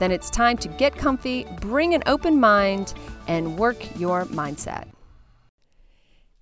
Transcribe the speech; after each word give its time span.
then 0.00 0.10
it's 0.10 0.30
time 0.30 0.56
to 0.56 0.68
get 0.68 0.96
comfy, 0.96 1.46
bring 1.60 1.94
an 1.94 2.02
open 2.06 2.40
mind, 2.40 2.94
and 3.28 3.58
work 3.58 3.76
your 3.98 4.24
mindset. 4.24 4.88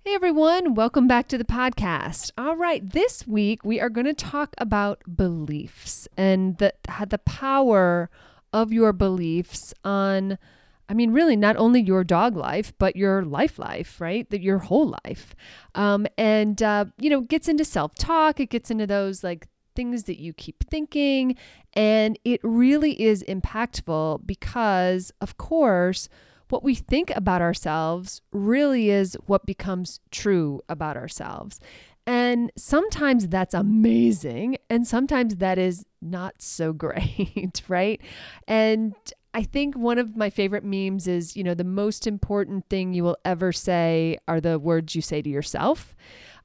Hey 0.05 0.15
everyone, 0.15 0.73
welcome 0.75 1.07
back 1.07 1.27
to 1.27 1.37
the 1.37 1.43
podcast. 1.43 2.31
All 2.37 2.55
right, 2.55 2.89
this 2.89 3.27
week 3.27 3.65
we 3.65 3.81
are 3.81 3.89
going 3.89 4.07
to 4.07 4.13
talk 4.13 4.55
about 4.57 5.03
beliefs 5.15 6.07
and 6.17 6.57
the 6.57 6.73
the 7.07 7.17
power 7.19 8.09
of 8.53 8.71
your 8.71 8.93
beliefs 8.93 9.73
on 9.83 10.39
I 10.87 10.95
mean, 10.95 11.11
really, 11.11 11.35
not 11.35 11.55
only 11.55 11.81
your 11.81 12.03
dog 12.03 12.35
life, 12.35 12.73
but 12.79 12.95
your 12.95 13.23
life 13.23 13.59
life, 13.59 14.01
right? 14.01 14.27
That 14.31 14.41
your 14.41 14.57
whole 14.57 14.97
life. 15.05 15.35
Um, 15.75 16.07
and, 16.17 16.63
uh, 16.63 16.85
you 16.97 17.11
know, 17.11 17.21
gets 17.21 17.47
into 17.47 17.63
self 17.63 17.93
talk. 17.93 18.39
It 18.39 18.49
gets 18.49 18.71
into 18.71 18.87
those 18.87 19.23
like 19.23 19.47
things 19.79 20.03
that 20.03 20.19
you 20.19 20.33
keep 20.33 20.69
thinking. 20.69 21.37
And 21.73 22.19
it 22.25 22.41
really 22.43 23.01
is 23.01 23.23
impactful 23.29 24.27
because, 24.27 25.13
of 25.21 25.37
course, 25.37 26.09
what 26.49 26.63
we 26.63 26.75
think 26.75 27.15
about 27.15 27.41
ourselves 27.41 28.21
really 28.33 28.89
is 28.89 29.15
what 29.27 29.45
becomes 29.45 30.01
true 30.11 30.59
about 30.67 30.97
ourselves. 30.97 31.61
And 32.05 32.51
sometimes 32.57 33.29
that's 33.29 33.53
amazing, 33.53 34.57
and 34.69 34.85
sometimes 34.85 35.37
that 35.37 35.57
is 35.57 35.85
not 36.01 36.41
so 36.41 36.73
great, 36.85 37.61
right? 37.69 38.01
And 38.49 38.95
I 39.33 39.43
think 39.43 39.77
one 39.77 39.97
of 39.97 40.17
my 40.17 40.29
favorite 40.29 40.65
memes 40.65 41.07
is, 41.07 41.37
you 41.37 41.43
know, 41.45 41.53
the 41.53 41.63
most 41.63 42.05
important 42.05 42.67
thing 42.67 42.93
you 42.93 43.05
will 43.05 43.17
ever 43.23 43.53
say 43.53 44.17
are 44.27 44.41
the 44.41 44.59
words 44.59 44.93
you 44.93 45.01
say 45.01 45.21
to 45.21 45.29
yourself. 45.29 45.95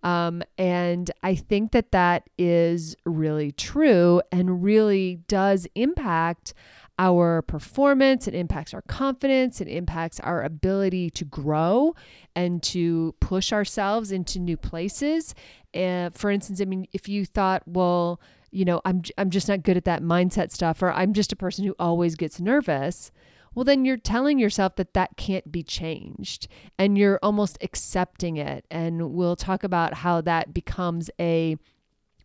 Um, 0.05 0.43
and 0.59 1.11
I 1.23 1.35
think 1.35 1.73
that 1.73 1.91
that 1.93 2.29
is 2.37 2.95
really 3.07 3.51
true 3.51 4.21
and 4.31 4.63
really 4.63 5.21
does 5.27 5.67
impact 5.75 6.53
our 6.99 7.43
performance, 7.43 8.29
it 8.29 8.35
impacts 8.35 8.73
our 8.73 8.83
confidence, 8.83 9.61
it 9.61 9.67
impacts 9.67 10.21
our 10.21 10.43
ability 10.45 11.11
to 11.11 11.25
grow 11.25 11.95
and 12.37 12.63
to 12.63 13.15
push 13.19 13.53
ourselves 13.53 14.13
into 14.13 14.39
new 14.39 14.57
places. 14.57 15.35
And 15.73 16.15
for 16.15 16.31
instance, 16.31 16.61
I 16.61 16.67
mean, 16.67 16.87
if 16.93 17.09
you 17.09 17.25
thought, 17.25 17.63
well, 17.67 18.21
you 18.53 18.65
know, 18.65 18.81
I'm 18.85 19.03
I'm 19.19 19.31
just 19.31 19.49
not 19.49 19.65
good 19.65 19.77
at 19.77 19.87
that 19.87 20.03
mindset 20.03 20.53
stuff 20.53 20.83
or 20.83 20.93
I'm 20.93 21.15
just 21.15 21.33
a 21.33 21.37
person 21.37 21.65
who 21.65 21.75
always 21.81 22.15
gets 22.15 22.41
nervous, 22.41 23.11
well 23.55 23.65
then 23.65 23.85
you're 23.85 23.97
telling 23.97 24.39
yourself 24.39 24.77
that 24.77 24.95
that 24.95 25.17
can't 25.17 25.51
be 25.51 25.63
changed 25.63 26.49
and 26.79 26.99
you're 26.99 27.19
almost 27.23 27.59
accepting 27.61 28.37
it. 28.37 28.65
And 28.71 29.13
we'll 29.13 29.37
talk 29.37 29.65
about 29.65 29.95
how 29.95 30.21
that 30.23 30.53
becomes 30.55 31.11
a 31.21 31.57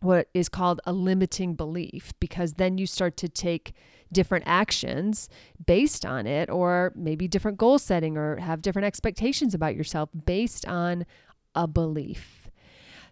what 0.00 0.28
is 0.32 0.48
called 0.48 0.80
a 0.86 0.92
limiting 0.92 1.54
belief 1.54 2.12
because 2.20 2.54
then 2.54 2.78
you 2.78 2.86
start 2.86 3.16
to 3.18 3.28
take 3.28 3.74
different 4.12 4.44
actions 4.46 5.28
based 5.66 6.06
on 6.06 6.26
it 6.26 6.48
or 6.50 6.92
maybe 6.96 7.28
different 7.28 7.58
goal 7.58 7.78
setting 7.78 8.16
or 8.16 8.36
have 8.36 8.62
different 8.62 8.86
expectations 8.86 9.54
about 9.54 9.76
yourself 9.76 10.08
based 10.24 10.66
on 10.66 11.04
a 11.54 11.66
belief. 11.66 12.39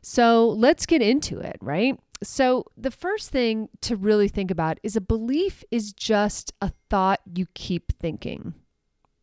So 0.02 0.48
let's 0.50 0.86
get 0.86 1.02
into 1.02 1.38
it, 1.38 1.56
right? 1.60 1.98
So, 2.22 2.64
the 2.76 2.90
first 2.90 3.30
thing 3.30 3.68
to 3.82 3.94
really 3.94 4.26
think 4.26 4.50
about 4.50 4.80
is 4.82 4.96
a 4.96 5.00
belief 5.00 5.62
is 5.70 5.92
just 5.92 6.52
a 6.60 6.72
thought 6.90 7.20
you 7.32 7.46
keep 7.54 7.92
thinking, 8.00 8.54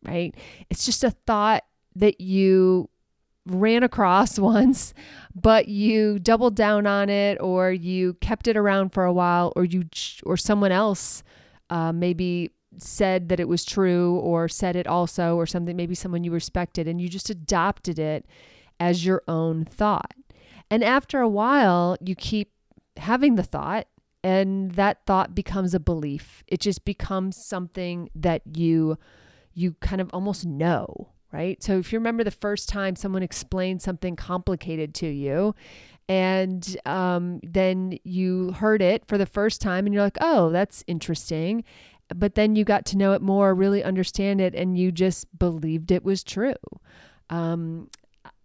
right? 0.02 0.34
It's 0.70 0.86
just 0.86 1.04
a 1.04 1.10
thought 1.10 1.64
that 1.94 2.22
you 2.22 2.88
ran 3.44 3.82
across 3.82 4.38
once, 4.38 4.94
but 5.34 5.68
you 5.68 6.18
doubled 6.18 6.56
down 6.56 6.86
on 6.86 7.10
it, 7.10 7.38
or 7.40 7.70
you 7.70 8.14
kept 8.14 8.48
it 8.48 8.56
around 8.56 8.94
for 8.94 9.04
a 9.04 9.12
while, 9.12 9.52
or 9.56 9.64
you 9.64 9.84
or 10.24 10.38
someone 10.38 10.72
else 10.72 11.22
uh, 11.68 11.92
maybe 11.92 12.50
said 12.78 13.28
that 13.28 13.40
it 13.40 13.48
was 13.48 13.62
true, 13.62 14.16
or 14.20 14.48
said 14.48 14.74
it 14.74 14.86
also, 14.86 15.36
or 15.36 15.44
something. 15.44 15.76
Maybe 15.76 15.94
someone 15.94 16.24
you 16.24 16.32
respected, 16.32 16.88
and 16.88 16.98
you 16.98 17.10
just 17.10 17.28
adopted 17.28 17.98
it 17.98 18.24
as 18.80 19.04
your 19.04 19.22
own 19.28 19.66
thought. 19.66 20.14
And 20.70 20.82
after 20.82 21.20
a 21.20 21.28
while, 21.28 21.96
you 22.00 22.14
keep 22.14 22.52
having 22.96 23.36
the 23.36 23.42
thought 23.42 23.86
and 24.26 24.72
that 24.72 25.06
thought 25.06 25.36
becomes 25.36 25.72
a 25.72 25.78
belief. 25.78 26.42
It 26.48 26.58
just 26.58 26.84
becomes 26.84 27.36
something 27.36 28.10
that 28.16 28.42
you 28.56 28.98
you 29.54 29.74
kind 29.80 30.00
of 30.00 30.10
almost 30.12 30.44
know, 30.44 31.12
right? 31.32 31.62
So 31.62 31.78
if 31.78 31.92
you 31.92 31.98
remember 31.98 32.24
the 32.24 32.30
first 32.30 32.68
time 32.68 32.96
someone 32.96 33.22
explained 33.22 33.80
something 33.80 34.16
complicated 34.16 34.94
to 34.96 35.06
you, 35.06 35.54
and 36.08 36.76
um, 36.84 37.40
then 37.42 37.98
you 38.02 38.50
heard 38.50 38.82
it 38.82 39.06
for 39.06 39.16
the 39.16 39.26
first 39.26 39.60
time, 39.60 39.86
and 39.86 39.94
you're 39.94 40.02
like, 40.02 40.18
"Oh, 40.20 40.50
that's 40.50 40.82
interesting," 40.88 41.62
but 42.14 42.34
then 42.34 42.56
you 42.56 42.64
got 42.64 42.84
to 42.86 42.98
know 42.98 43.12
it 43.12 43.22
more, 43.22 43.54
really 43.54 43.84
understand 43.84 44.40
it, 44.40 44.56
and 44.56 44.76
you 44.76 44.90
just 44.90 45.38
believed 45.38 45.92
it 45.92 46.04
was 46.04 46.24
true. 46.24 46.54
Um, 47.30 47.90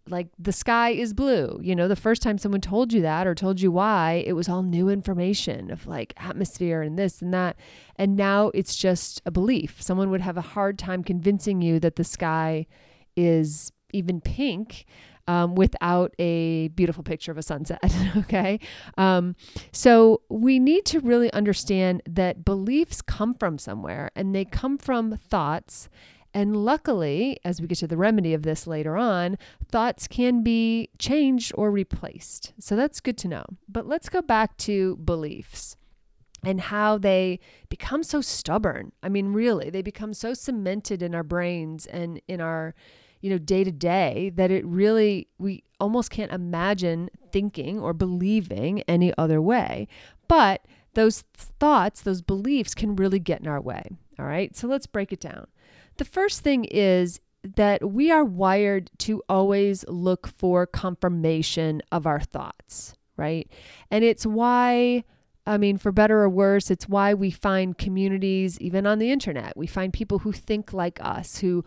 like 0.09 0.27
the 0.39 0.51
sky 0.51 0.89
is 0.89 1.13
blue. 1.13 1.59
You 1.61 1.75
know, 1.75 1.87
the 1.87 1.95
first 1.95 2.21
time 2.21 2.37
someone 2.37 2.61
told 2.61 2.91
you 2.91 3.01
that 3.01 3.27
or 3.27 3.35
told 3.35 3.61
you 3.61 3.71
why, 3.71 4.23
it 4.25 4.33
was 4.33 4.49
all 4.49 4.63
new 4.63 4.89
information 4.89 5.71
of 5.71 5.85
like 5.87 6.13
atmosphere 6.17 6.81
and 6.81 6.97
this 6.97 7.21
and 7.21 7.33
that. 7.33 7.57
And 7.95 8.15
now 8.15 8.51
it's 8.53 8.75
just 8.75 9.21
a 9.25 9.31
belief. 9.31 9.81
Someone 9.81 10.09
would 10.09 10.21
have 10.21 10.37
a 10.37 10.41
hard 10.41 10.79
time 10.79 11.03
convincing 11.03 11.61
you 11.61 11.79
that 11.79 11.95
the 11.95 12.03
sky 12.03 12.65
is 13.15 13.71
even 13.93 14.21
pink 14.21 14.85
um, 15.27 15.55
without 15.55 16.13
a 16.19 16.69
beautiful 16.69 17.03
picture 17.03 17.31
of 17.31 17.37
a 17.37 17.43
sunset. 17.43 17.79
okay. 18.17 18.59
Um, 18.97 19.35
so 19.71 20.21
we 20.29 20.59
need 20.59 20.85
to 20.85 20.99
really 20.99 21.31
understand 21.33 22.01
that 22.09 22.43
beliefs 22.43 23.01
come 23.01 23.33
from 23.35 23.57
somewhere 23.57 24.11
and 24.15 24.35
they 24.35 24.45
come 24.45 24.77
from 24.77 25.17
thoughts 25.17 25.89
and 26.33 26.55
luckily, 26.55 27.39
as 27.43 27.59
we 27.59 27.67
get 27.67 27.79
to 27.79 27.87
the 27.87 27.97
remedy 27.97 28.33
of 28.33 28.43
this 28.43 28.65
later 28.65 28.95
on, 28.95 29.37
thoughts 29.69 30.07
can 30.07 30.43
be 30.43 30.89
changed 30.97 31.51
or 31.55 31.71
replaced. 31.71 32.53
So 32.59 32.75
that's 32.75 33.01
good 33.01 33.17
to 33.19 33.27
know. 33.27 33.45
But 33.67 33.85
let's 33.85 34.07
go 34.07 34.21
back 34.21 34.55
to 34.57 34.95
beliefs 34.97 35.75
and 36.43 36.61
how 36.61 36.97
they 36.97 37.39
become 37.69 38.03
so 38.03 38.21
stubborn. 38.21 38.93
I 39.03 39.09
mean, 39.09 39.33
really, 39.33 39.69
they 39.69 39.81
become 39.81 40.13
so 40.13 40.33
cemented 40.33 41.01
in 41.01 41.13
our 41.13 41.23
brains 41.23 41.85
and 41.85 42.21
in 42.27 42.39
our 42.39 42.75
you 43.19 43.29
know 43.29 43.37
day 43.37 43.63
to 43.63 43.71
day 43.71 44.31
that 44.35 44.49
it 44.49 44.65
really 44.65 45.27
we 45.37 45.63
almost 45.79 46.09
can't 46.09 46.31
imagine 46.31 47.07
thinking 47.31 47.79
or 47.79 47.93
believing 47.93 48.81
any 48.87 49.13
other 49.15 49.39
way 49.39 49.87
but 50.27 50.65
those 50.95 51.21
thoughts 51.35 52.01
those 52.01 52.23
beliefs 52.23 52.73
can 52.73 52.95
really 52.95 53.19
get 53.19 53.39
in 53.39 53.47
our 53.47 53.61
way 53.61 53.83
all 54.17 54.25
right 54.25 54.55
so 54.55 54.67
let's 54.67 54.87
break 54.87 55.13
it 55.13 55.19
down 55.19 55.45
the 55.97 56.05
first 56.05 56.41
thing 56.41 56.65
is 56.65 57.19
that 57.43 57.91
we 57.91 58.11
are 58.11 58.23
wired 58.23 58.91
to 58.99 59.23
always 59.27 59.83
look 59.87 60.27
for 60.27 60.65
confirmation 60.65 61.81
of 61.91 62.05
our 62.05 62.19
thoughts, 62.19 62.95
right? 63.17 63.49
And 63.89 64.03
it's 64.03 64.25
why, 64.25 65.03
I 65.45 65.57
mean, 65.57 65.77
for 65.77 65.91
better 65.91 66.21
or 66.21 66.29
worse, 66.29 66.69
it's 66.69 66.87
why 66.87 67.13
we 67.13 67.31
find 67.31 67.77
communities, 67.77 68.59
even 68.59 68.85
on 68.85 68.99
the 68.99 69.11
internet. 69.11 69.57
We 69.57 69.67
find 69.67 69.91
people 69.91 70.19
who 70.19 70.31
think 70.31 70.71
like 70.71 70.99
us, 71.01 71.39
who 71.39 71.65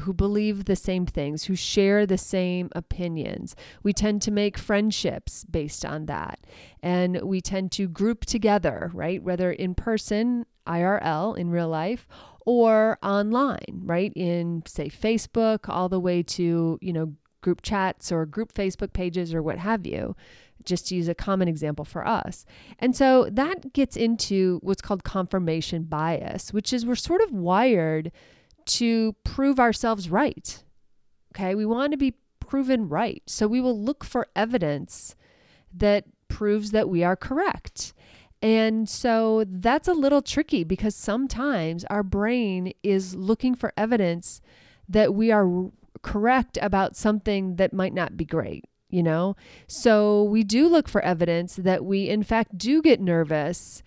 who 0.00 0.12
believe 0.12 0.64
the 0.64 0.76
same 0.76 1.06
things, 1.06 1.44
who 1.44 1.54
share 1.54 2.04
the 2.04 2.18
same 2.18 2.68
opinions. 2.74 3.54
We 3.82 3.92
tend 3.92 4.22
to 4.22 4.30
make 4.30 4.58
friendships 4.58 5.44
based 5.44 5.84
on 5.84 6.06
that. 6.06 6.40
And 6.82 7.22
we 7.22 7.40
tend 7.40 7.70
to 7.72 7.86
group 7.86 8.24
together, 8.24 8.90
right? 8.92 9.22
Whether 9.22 9.52
in 9.52 9.74
person, 9.74 10.46
IRL, 10.66 11.38
in 11.38 11.50
real 11.50 11.68
life, 11.68 12.08
or 12.44 12.98
online, 13.02 13.82
right? 13.84 14.12
In 14.14 14.62
say 14.66 14.88
Facebook, 14.88 15.68
all 15.68 15.88
the 15.88 16.00
way 16.00 16.22
to, 16.22 16.78
you 16.80 16.92
know, 16.92 17.14
group 17.40 17.62
chats 17.62 18.10
or 18.10 18.26
group 18.26 18.52
Facebook 18.52 18.92
pages 18.92 19.32
or 19.32 19.42
what 19.42 19.58
have 19.58 19.86
you, 19.86 20.16
just 20.64 20.88
to 20.88 20.96
use 20.96 21.08
a 21.08 21.14
common 21.14 21.46
example 21.46 21.84
for 21.84 22.06
us. 22.06 22.44
And 22.78 22.96
so 22.96 23.28
that 23.30 23.72
gets 23.72 23.96
into 23.96 24.58
what's 24.62 24.82
called 24.82 25.04
confirmation 25.04 25.84
bias, 25.84 26.52
which 26.52 26.72
is 26.72 26.84
we're 26.86 26.94
sort 26.94 27.20
of 27.20 27.30
wired 27.32 28.10
to 28.66 29.14
prove 29.24 29.58
ourselves 29.60 30.10
right. 30.10 30.62
Okay. 31.34 31.54
We 31.54 31.66
want 31.66 31.92
to 31.92 31.98
be 31.98 32.14
proven 32.40 32.88
right. 32.88 33.22
So 33.26 33.46
we 33.46 33.60
will 33.60 33.78
look 33.78 34.04
for 34.04 34.28
evidence 34.36 35.14
that 35.72 36.04
proves 36.28 36.70
that 36.70 36.88
we 36.88 37.02
are 37.02 37.16
correct. 37.16 37.92
And 38.42 38.88
so 38.88 39.44
that's 39.48 39.88
a 39.88 39.94
little 39.94 40.20
tricky 40.20 40.64
because 40.64 40.94
sometimes 40.94 41.84
our 41.86 42.02
brain 42.02 42.74
is 42.82 43.14
looking 43.14 43.54
for 43.54 43.72
evidence 43.76 44.42
that 44.88 45.14
we 45.14 45.32
are 45.32 45.70
correct 46.02 46.58
about 46.60 46.94
something 46.94 47.56
that 47.56 47.72
might 47.72 47.94
not 47.94 48.16
be 48.16 48.26
great, 48.26 48.66
you 48.90 49.02
know? 49.02 49.34
So 49.66 50.22
we 50.24 50.44
do 50.44 50.68
look 50.68 50.88
for 50.88 51.00
evidence 51.00 51.56
that 51.56 51.84
we, 51.84 52.08
in 52.10 52.22
fact, 52.22 52.58
do 52.58 52.82
get 52.82 53.00
nervous 53.00 53.82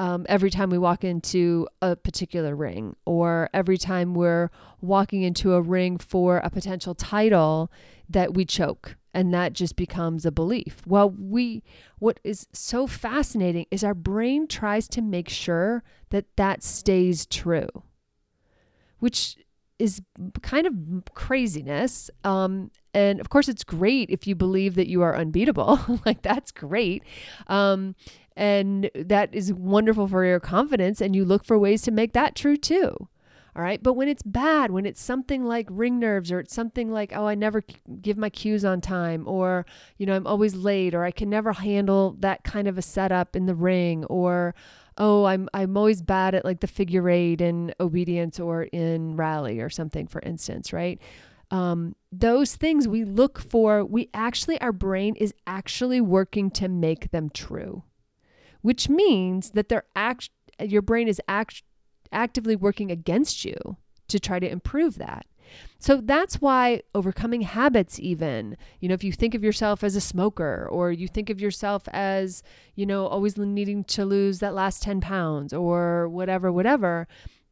um, 0.00 0.24
every 0.30 0.48
time 0.48 0.70
we 0.70 0.78
walk 0.78 1.04
into 1.04 1.68
a 1.82 1.94
particular 1.94 2.56
ring, 2.56 2.96
or 3.04 3.50
every 3.52 3.76
time 3.76 4.14
we're 4.14 4.50
walking 4.80 5.20
into 5.20 5.52
a 5.52 5.60
ring 5.60 5.98
for 5.98 6.38
a 6.38 6.48
potential 6.48 6.94
title 6.94 7.70
that 8.08 8.32
we 8.32 8.46
choke, 8.46 8.96
and 9.12 9.34
that 9.34 9.52
just 9.52 9.76
becomes 9.76 10.24
a 10.24 10.32
belief. 10.32 10.80
Well, 10.86 11.10
we 11.10 11.62
what 11.98 12.18
is 12.24 12.46
so 12.50 12.86
fascinating 12.86 13.66
is 13.70 13.84
our 13.84 13.92
brain 13.92 14.46
tries 14.46 14.88
to 14.88 15.02
make 15.02 15.28
sure 15.28 15.84
that 16.08 16.34
that 16.36 16.62
stays 16.62 17.26
true, 17.26 17.68
which 19.00 19.36
is 19.78 20.00
kind 20.40 20.66
of 20.66 20.74
craziness. 21.12 22.10
Um, 22.24 22.70
and 22.94 23.20
of 23.20 23.28
course, 23.28 23.48
it's 23.48 23.64
great 23.64 24.08
if 24.08 24.26
you 24.26 24.34
believe 24.34 24.76
that 24.76 24.88
you 24.88 25.02
are 25.02 25.14
unbeatable. 25.14 25.78
like 26.06 26.22
that's 26.22 26.52
great. 26.52 27.02
Um, 27.48 27.94
and 28.40 28.90
that 28.94 29.34
is 29.34 29.52
wonderful 29.52 30.08
for 30.08 30.24
your 30.24 30.40
confidence. 30.40 31.02
And 31.02 31.14
you 31.14 31.26
look 31.26 31.44
for 31.44 31.58
ways 31.58 31.82
to 31.82 31.90
make 31.90 32.14
that 32.14 32.34
true 32.34 32.56
too. 32.56 33.08
All 33.54 33.62
right. 33.62 33.82
But 33.82 33.94
when 33.94 34.08
it's 34.08 34.22
bad, 34.22 34.70
when 34.70 34.86
it's 34.86 35.02
something 35.02 35.44
like 35.44 35.66
ring 35.70 35.98
nerves 35.98 36.32
or 36.32 36.40
it's 36.40 36.54
something 36.54 36.90
like, 36.90 37.12
oh, 37.14 37.26
I 37.26 37.34
never 37.34 37.62
give 38.00 38.16
my 38.16 38.30
cues 38.30 38.64
on 38.64 38.80
time 38.80 39.24
or, 39.28 39.66
you 39.98 40.06
know, 40.06 40.14
I'm 40.14 40.26
always 40.26 40.54
late 40.54 40.94
or 40.94 41.04
I 41.04 41.10
can 41.10 41.28
never 41.28 41.52
handle 41.52 42.16
that 42.20 42.42
kind 42.42 42.66
of 42.66 42.78
a 42.78 42.82
setup 42.82 43.36
in 43.36 43.44
the 43.44 43.54
ring 43.54 44.06
or, 44.06 44.54
oh, 44.96 45.24
I'm, 45.24 45.48
I'm 45.52 45.76
always 45.76 46.00
bad 46.00 46.34
at 46.34 46.44
like 46.44 46.60
the 46.60 46.66
figure 46.66 47.10
eight 47.10 47.42
in 47.42 47.74
obedience 47.78 48.40
or 48.40 48.62
in 48.62 49.16
rally 49.16 49.60
or 49.60 49.68
something, 49.68 50.06
for 50.06 50.22
instance, 50.22 50.72
right? 50.72 50.98
Um, 51.50 51.94
those 52.10 52.56
things 52.56 52.88
we 52.88 53.04
look 53.04 53.38
for, 53.38 53.84
we 53.84 54.08
actually, 54.14 54.58
our 54.62 54.72
brain 54.72 55.14
is 55.16 55.34
actually 55.46 56.00
working 56.00 56.50
to 56.52 56.68
make 56.68 57.10
them 57.10 57.28
true 57.28 57.82
which 58.62 58.88
means 58.88 59.50
that 59.50 59.68
they're 59.68 59.84
act- 59.94 60.30
your 60.60 60.82
brain 60.82 61.08
is 61.08 61.20
act- 61.28 61.62
actively 62.12 62.56
working 62.56 62.90
against 62.90 63.44
you 63.44 63.76
to 64.08 64.18
try 64.18 64.38
to 64.38 64.50
improve 64.50 64.98
that. 64.98 65.26
So 65.78 66.00
that's 66.00 66.40
why 66.40 66.82
overcoming 66.94 67.40
habits, 67.42 67.98
even, 67.98 68.56
you 68.80 68.88
know, 68.88 68.94
if 68.94 69.02
you 69.02 69.12
think 69.12 69.34
of 69.34 69.42
yourself 69.42 69.82
as 69.82 69.96
a 69.96 70.00
smoker 70.00 70.68
or 70.70 70.92
you 70.92 71.08
think 71.08 71.30
of 71.30 71.40
yourself 71.40 71.88
as, 71.88 72.42
you 72.74 72.86
know, 72.86 73.06
always 73.06 73.36
needing 73.36 73.84
to 73.84 74.04
lose 74.04 74.38
that 74.38 74.54
last 74.54 74.82
10 74.82 75.00
pounds 75.00 75.52
or 75.52 76.08
whatever, 76.08 76.52
whatever, 76.52 77.08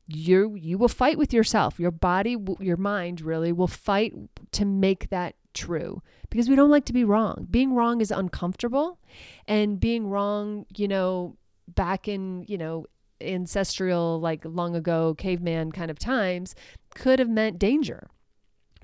you 0.06 0.54
you 0.54 0.78
will 0.78 0.88
fight 0.88 1.18
with 1.18 1.34
yourself. 1.34 1.78
Your 1.78 1.90
body, 1.90 2.36
your 2.60 2.78
mind 2.78 3.20
really 3.20 3.52
will 3.52 3.66
fight 3.66 4.14
to 4.52 4.64
make 4.64 5.10
that 5.10 5.34
true 5.54 6.02
because 6.30 6.48
we 6.48 6.56
don't 6.56 6.70
like 6.70 6.84
to 6.86 6.92
be 6.92 7.04
wrong. 7.04 7.46
Being 7.50 7.74
wrong 7.74 8.00
is 8.00 8.10
uncomfortable, 8.10 8.98
and 9.46 9.80
being 9.80 10.08
wrong, 10.08 10.66
you 10.76 10.88
know, 10.88 11.36
back 11.66 12.08
in, 12.08 12.44
you 12.48 12.58
know, 12.58 12.86
ancestral, 13.20 14.20
like 14.20 14.44
long 14.44 14.76
ago 14.76 15.14
caveman 15.14 15.72
kind 15.72 15.90
of 15.90 15.98
times, 15.98 16.54
could 16.94 17.18
have 17.18 17.28
meant 17.28 17.58
danger. 17.58 18.08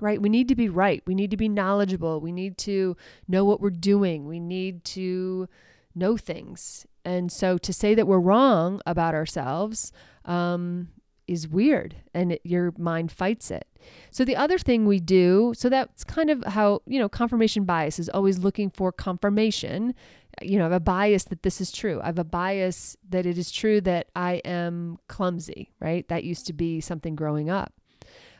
Right? 0.01 0.21
We 0.21 0.27
need 0.27 0.49
to 0.49 0.55
be 0.55 0.67
right. 0.67 1.01
We 1.07 1.15
need 1.15 1.31
to 1.31 1.37
be 1.37 1.47
knowledgeable. 1.47 2.19
We 2.19 2.33
need 2.33 2.57
to 2.59 2.97
know 3.29 3.45
what 3.45 3.61
we're 3.61 3.69
doing. 3.69 4.27
We 4.27 4.41
need 4.41 4.83
to 4.85 5.47
know 5.95 6.17
things. 6.17 6.85
And 7.05 7.31
so 7.31 7.57
to 7.59 7.71
say 7.71 7.95
that 7.95 8.05
we're 8.05 8.19
wrong 8.19 8.81
about 8.85 9.13
ourselves, 9.13 9.93
um, 10.25 10.89
is 11.27 11.47
weird 11.47 11.95
and 12.13 12.33
it, 12.33 12.41
your 12.43 12.73
mind 12.77 13.11
fights 13.11 13.51
it. 13.51 13.67
So 14.11 14.25
the 14.25 14.35
other 14.35 14.57
thing 14.57 14.85
we 14.85 14.99
do, 14.99 15.53
so 15.55 15.69
that's 15.69 16.03
kind 16.03 16.29
of 16.29 16.43
how, 16.45 16.81
you 16.85 16.99
know, 16.99 17.09
confirmation 17.09 17.65
bias 17.65 17.99
is 17.99 18.09
always 18.09 18.39
looking 18.39 18.69
for 18.69 18.91
confirmation. 18.91 19.93
You 20.41 20.57
know, 20.57 20.65
I 20.65 20.69
have 20.69 20.73
a 20.73 20.79
bias 20.79 21.25
that 21.25 21.43
this 21.43 21.61
is 21.61 21.71
true. 21.71 22.01
I 22.01 22.07
have 22.07 22.19
a 22.19 22.23
bias 22.23 22.97
that 23.09 23.25
it 23.25 23.37
is 23.37 23.51
true 23.51 23.81
that 23.81 24.07
I 24.15 24.35
am 24.45 24.97
clumsy, 25.07 25.71
right? 25.79 26.07
That 26.07 26.23
used 26.23 26.47
to 26.47 26.53
be 26.53 26.81
something 26.81 27.15
growing 27.15 27.49
up 27.49 27.73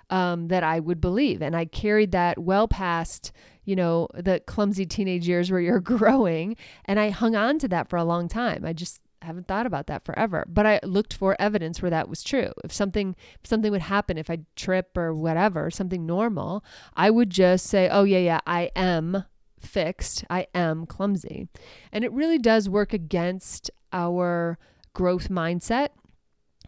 um, 0.09 0.47
that 0.49 0.63
I 0.63 0.79
would 0.79 1.01
believe. 1.01 1.41
And 1.41 1.55
I 1.55 1.65
carried 1.65 2.11
that 2.11 2.39
well 2.39 2.67
past, 2.67 3.31
you 3.63 3.75
know, 3.75 4.07
the 4.13 4.39
clumsy 4.45 4.85
teenage 4.85 5.27
years 5.27 5.51
where 5.51 5.61
you're 5.61 5.79
growing. 5.81 6.55
And 6.85 6.99
I 6.99 7.09
hung 7.09 7.35
on 7.35 7.59
to 7.59 7.67
that 7.69 7.89
for 7.89 7.97
a 7.97 8.03
long 8.03 8.27
time. 8.27 8.65
I 8.65 8.73
just 8.73 8.99
haven't 9.25 9.47
thought 9.47 9.65
about 9.65 9.87
that 9.87 10.05
forever, 10.05 10.45
but 10.47 10.65
I 10.65 10.79
looked 10.83 11.13
for 11.13 11.35
evidence 11.39 11.81
where 11.81 11.91
that 11.91 12.09
was 12.09 12.23
true. 12.23 12.51
If 12.63 12.71
something 12.71 13.15
if 13.43 13.47
something 13.47 13.71
would 13.71 13.81
happen 13.81 14.17
if 14.17 14.29
I 14.29 14.39
trip 14.55 14.97
or 14.97 15.13
whatever, 15.13 15.69
something 15.69 16.05
normal, 16.05 16.63
I 16.95 17.09
would 17.09 17.29
just 17.29 17.65
say, 17.67 17.89
"Oh 17.89 18.03
yeah, 18.03 18.19
yeah, 18.19 18.39
I 18.47 18.71
am 18.75 19.25
fixed. 19.59 20.23
I 20.29 20.47
am 20.55 20.85
clumsy." 20.85 21.47
And 21.91 22.03
it 22.03 22.11
really 22.11 22.37
does 22.39 22.69
work 22.69 22.93
against 22.93 23.71
our 23.91 24.57
growth 24.93 25.29
mindset 25.29 25.89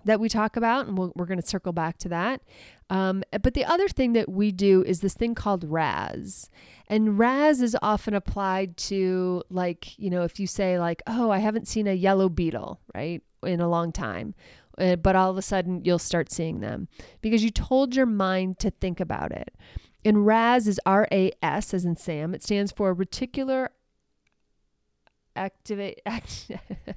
that 0.05 0.19
we 0.19 0.29
talk 0.29 0.55
about, 0.55 0.87
and 0.87 0.97
we 0.97 1.07
we 1.15 1.23
are 1.23 1.27
going 1.27 1.41
to 1.41 1.47
circle 1.47 1.73
back 1.73 1.97
to 1.99 2.09
that. 2.09 2.41
Um, 2.89 3.23
but 3.43 3.53
the 3.53 3.65
other 3.65 3.87
thing 3.87 4.13
that 4.13 4.29
we 4.29 4.51
do 4.51 4.83
is 4.83 5.01
this 5.01 5.13
thing 5.13 5.35
called 5.35 5.63
RAS. 5.65 6.49
And 6.87 7.19
RAS 7.19 7.61
is 7.61 7.75
often 7.81 8.13
applied 8.13 8.77
to, 8.77 9.43
like, 9.49 9.97
you 9.99 10.09
know, 10.09 10.23
if 10.23 10.39
you 10.39 10.47
say, 10.47 10.79
like, 10.79 11.03
oh, 11.05 11.29
I 11.29 11.39
haven't 11.39 11.67
seen 11.67 11.85
a 11.87 11.93
yellow 11.93 12.29
beetle, 12.29 12.79
right, 12.95 13.21
in 13.43 13.59
a 13.59 13.67
long 13.67 13.91
time. 13.91 14.33
Uh, 14.77 14.95
but 14.95 15.15
all 15.15 15.31
of 15.31 15.37
a 15.37 15.41
sudden 15.41 15.83
you'll 15.83 15.99
start 15.99 16.31
seeing 16.31 16.59
them 16.59 16.87
because 17.21 17.43
you 17.43 17.49
told 17.49 17.95
your 17.95 18.05
mind 18.05 18.59
to 18.59 18.69
think 18.69 18.99
about 18.99 19.31
it. 19.31 19.55
And 20.05 20.25
RAS 20.25 20.67
is 20.67 20.79
R 20.85 21.07
A 21.11 21.31
S 21.41 21.73
as 21.73 21.83
in 21.83 21.95
Sam. 21.95 22.33
It 22.33 22.43
stands 22.43 22.71
for 22.71 22.95
reticular 22.95 23.69
activate 25.37 26.01
act, 26.05 26.51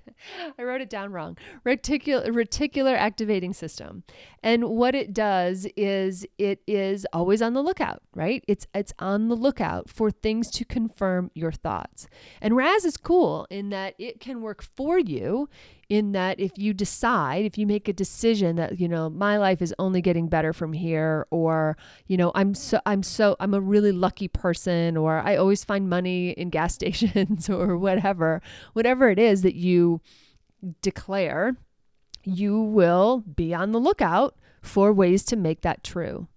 I 0.59 0.63
wrote 0.63 0.81
it 0.81 0.91
down 0.91 1.13
wrong. 1.13 1.37
Reticular 1.65 2.27
reticular 2.29 2.97
activating 2.97 3.53
system. 3.53 4.05
And 4.43 4.71
what 4.71 4.95
it 4.95 5.13
does 5.13 5.67
is 5.77 6.27
it 6.39 6.63
is 6.67 7.07
always 7.13 7.43
on 7.43 7.55
the 7.55 7.63
lookout, 7.63 8.03
right? 8.15 8.45
It's 8.49 8.67
it's 8.75 8.93
on 8.99 9.29
the 9.29 9.37
lookout 9.37 9.89
for 9.89 10.11
things 10.11 10.51
to 10.53 10.65
confirm 10.65 11.31
your 11.35 11.53
thoughts. 11.53 12.09
And 12.41 12.57
RAS 12.57 12.85
is 12.85 12.97
cool 12.97 13.47
in 13.51 13.71
that 13.71 13.95
it 13.99 14.21
can 14.21 14.43
work 14.43 14.63
for 14.63 14.99
you 14.99 15.49
in 15.91 16.13
that 16.13 16.39
if 16.39 16.53
you 16.57 16.73
decide, 16.73 17.45
if 17.45 17.59
you 17.59 17.67
make 17.67 17.89
a 17.89 17.93
decision 17.93 18.57
that, 18.57 18.81
you 18.81 18.89
know, 18.89 19.11
my 19.11 19.37
life 19.37 19.61
is 19.61 19.75
only 19.79 20.01
getting 20.01 20.29
better 20.29 20.53
from 20.53 20.73
here 20.73 21.27
or, 21.31 21.77
you 22.07 22.17
know, 22.17 22.31
I'm 22.37 22.55
so 22.55 22.81
I'm 22.87 23.03
so 23.03 23.37
I'm 23.41 23.53
a 23.53 23.61
really 23.61 23.91
lucky 23.91 24.29
person 24.29 24.97
or 24.97 25.19
I 25.19 25.35
always 25.37 25.65
find 25.65 25.91
money 25.91 26.31
in 26.31 26.49
gas 26.49 26.75
stations 26.77 27.51
or 27.51 27.77
whatever, 27.77 28.41
whatever 28.73 29.11
it 29.11 29.19
is 29.19 29.43
that 29.43 29.57
you 29.57 30.01
declare, 30.81 31.57
you 32.23 32.61
will 32.61 33.25
be 33.35 33.53
on 33.53 33.73
the 33.73 33.81
lookout 33.81 34.37
for 34.63 34.93
ways 34.93 35.25
to 35.25 35.37
make 35.37 35.63
that 35.63 35.83
true. 35.83 36.29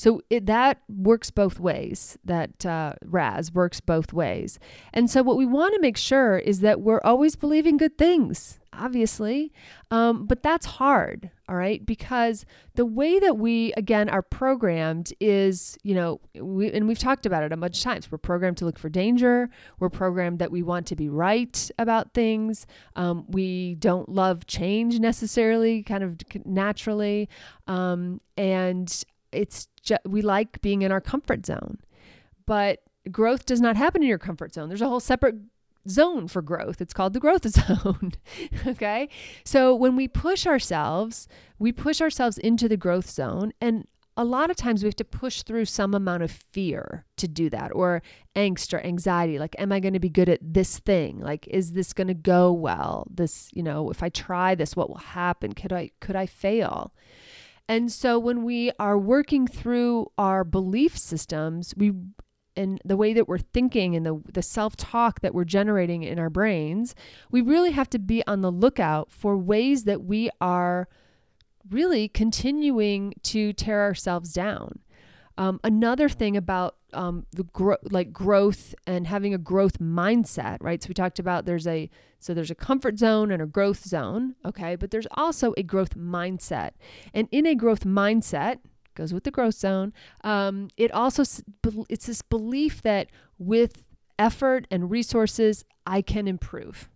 So 0.00 0.22
it, 0.30 0.46
that 0.46 0.80
works 0.88 1.30
both 1.30 1.60
ways. 1.60 2.16
That 2.24 2.64
uh, 2.64 2.94
RAS 3.04 3.52
works 3.52 3.80
both 3.80 4.14
ways. 4.14 4.58
And 4.94 5.10
so 5.10 5.22
what 5.22 5.36
we 5.36 5.44
want 5.44 5.74
to 5.74 5.80
make 5.82 5.98
sure 5.98 6.38
is 6.38 6.60
that 6.60 6.80
we're 6.80 7.02
always 7.04 7.36
believing 7.36 7.76
good 7.76 7.98
things, 7.98 8.60
obviously. 8.72 9.52
Um, 9.90 10.24
but 10.24 10.42
that's 10.42 10.64
hard, 10.64 11.30
all 11.50 11.56
right? 11.56 11.84
Because 11.84 12.46
the 12.76 12.86
way 12.86 13.18
that 13.18 13.36
we, 13.36 13.74
again, 13.74 14.08
are 14.08 14.22
programmed 14.22 15.12
is, 15.20 15.76
you 15.82 15.94
know, 15.94 16.18
we, 16.34 16.72
and 16.72 16.88
we've 16.88 16.98
talked 16.98 17.26
about 17.26 17.42
it 17.42 17.52
a 17.52 17.56
bunch 17.58 17.76
of 17.76 17.84
times. 17.84 18.10
We're 18.10 18.16
programmed 18.16 18.56
to 18.56 18.64
look 18.64 18.78
for 18.78 18.88
danger. 18.88 19.50
We're 19.80 19.90
programmed 19.90 20.38
that 20.38 20.50
we 20.50 20.62
want 20.62 20.86
to 20.86 20.96
be 20.96 21.10
right 21.10 21.70
about 21.78 22.14
things. 22.14 22.66
Um, 22.96 23.26
we 23.28 23.74
don't 23.74 24.08
love 24.08 24.46
change 24.46 24.98
necessarily, 24.98 25.82
kind 25.82 26.02
of 26.02 26.16
naturally. 26.46 27.28
Um, 27.66 28.22
and 28.38 29.04
it's 29.32 29.68
just, 29.82 30.00
we 30.04 30.22
like 30.22 30.60
being 30.60 30.82
in 30.82 30.92
our 30.92 31.00
comfort 31.00 31.46
zone. 31.46 31.78
But 32.46 32.80
growth 33.10 33.46
does 33.46 33.60
not 33.60 33.76
happen 33.76 34.02
in 34.02 34.08
your 34.08 34.18
comfort 34.18 34.54
zone. 34.54 34.68
There's 34.68 34.82
a 34.82 34.88
whole 34.88 35.00
separate 35.00 35.36
zone 35.88 36.28
for 36.28 36.42
growth. 36.42 36.80
It's 36.80 36.92
called 36.92 37.12
the 37.12 37.20
growth 37.20 37.48
zone. 37.48 38.12
okay? 38.66 39.08
So 39.44 39.74
when 39.74 39.96
we 39.96 40.08
push 40.08 40.46
ourselves, 40.46 41.28
we 41.58 41.72
push 41.72 42.00
ourselves 42.00 42.38
into 42.38 42.68
the 42.68 42.76
growth 42.76 43.08
zone 43.10 43.52
and 43.60 43.86
a 44.16 44.24
lot 44.24 44.50
of 44.50 44.56
times 44.56 44.82
we 44.82 44.86
have 44.86 44.96
to 44.96 45.04
push 45.04 45.42
through 45.42 45.64
some 45.64 45.94
amount 45.94 46.22
of 46.22 46.30
fear 46.30 47.06
to 47.16 47.26
do 47.26 47.48
that 47.48 47.70
or 47.74 48.02
angst 48.36 48.74
or 48.74 48.80
anxiety 48.84 49.38
like 49.38 49.56
am 49.58 49.72
i 49.72 49.80
going 49.80 49.94
to 49.94 50.00
be 50.00 50.10
good 50.10 50.28
at 50.28 50.40
this 50.42 50.78
thing 50.80 51.20
like 51.20 51.46
is 51.48 51.72
this 51.72 51.92
going 51.94 52.06
to 52.08 52.14
go 52.14 52.52
well 52.52 53.06
this 53.10 53.48
you 53.54 53.62
know 53.62 53.88
if 53.88 54.02
i 54.02 54.08
try 54.10 54.54
this 54.54 54.76
what 54.76 54.90
will 54.90 54.96
happen 54.96 55.52
could 55.52 55.72
i 55.72 55.90
could 56.00 56.16
i 56.16 56.26
fail 56.26 56.92
and 57.70 57.92
so 57.92 58.18
when 58.18 58.42
we 58.42 58.72
are 58.80 58.98
working 58.98 59.46
through 59.46 60.10
our 60.18 60.42
belief 60.42 60.98
systems, 60.98 61.72
we 61.76 61.92
and 62.56 62.80
the 62.84 62.96
way 62.96 63.12
that 63.12 63.28
we're 63.28 63.38
thinking 63.38 63.94
and 63.94 64.04
the, 64.04 64.20
the 64.32 64.42
self 64.42 64.74
talk 64.74 65.20
that 65.20 65.32
we're 65.32 65.44
generating 65.44 66.02
in 66.02 66.18
our 66.18 66.30
brains, 66.30 66.96
we 67.30 67.40
really 67.40 67.70
have 67.70 67.88
to 67.90 68.00
be 68.00 68.26
on 68.26 68.40
the 68.40 68.50
lookout 68.50 69.12
for 69.12 69.38
ways 69.38 69.84
that 69.84 70.02
we 70.02 70.30
are 70.40 70.88
really 71.70 72.08
continuing 72.08 73.14
to 73.22 73.52
tear 73.52 73.82
ourselves 73.82 74.32
down. 74.32 74.80
Um, 75.40 75.58
another 75.64 76.10
thing 76.10 76.36
about 76.36 76.76
um, 76.92 77.24
the 77.32 77.44
gro- 77.44 77.78
like 77.90 78.12
growth 78.12 78.74
and 78.86 79.06
having 79.06 79.32
a 79.32 79.38
growth 79.38 79.78
mindset, 79.78 80.58
right? 80.60 80.82
So 80.82 80.88
we 80.88 80.94
talked 80.94 81.18
about 81.18 81.46
there's 81.46 81.66
a 81.66 81.88
so 82.18 82.34
there's 82.34 82.50
a 82.50 82.54
comfort 82.54 82.98
zone 82.98 83.30
and 83.30 83.40
a 83.40 83.46
growth 83.46 83.82
zone, 83.82 84.34
okay, 84.44 84.76
but 84.76 84.90
there's 84.90 85.06
also 85.12 85.54
a 85.56 85.62
growth 85.62 85.96
mindset, 85.96 86.72
and 87.14 87.26
in 87.32 87.46
a 87.46 87.54
growth 87.54 87.84
mindset 87.84 88.58
goes 88.94 89.14
with 89.14 89.24
the 89.24 89.30
growth 89.30 89.54
zone. 89.54 89.94
Um, 90.22 90.68
it 90.76 90.92
also 90.92 91.22
it's 91.88 92.06
this 92.06 92.20
belief 92.20 92.82
that 92.82 93.08
with 93.38 93.82
effort 94.18 94.66
and 94.70 94.90
resources, 94.90 95.64
I 95.86 96.02
can 96.02 96.28
improve, 96.28 96.90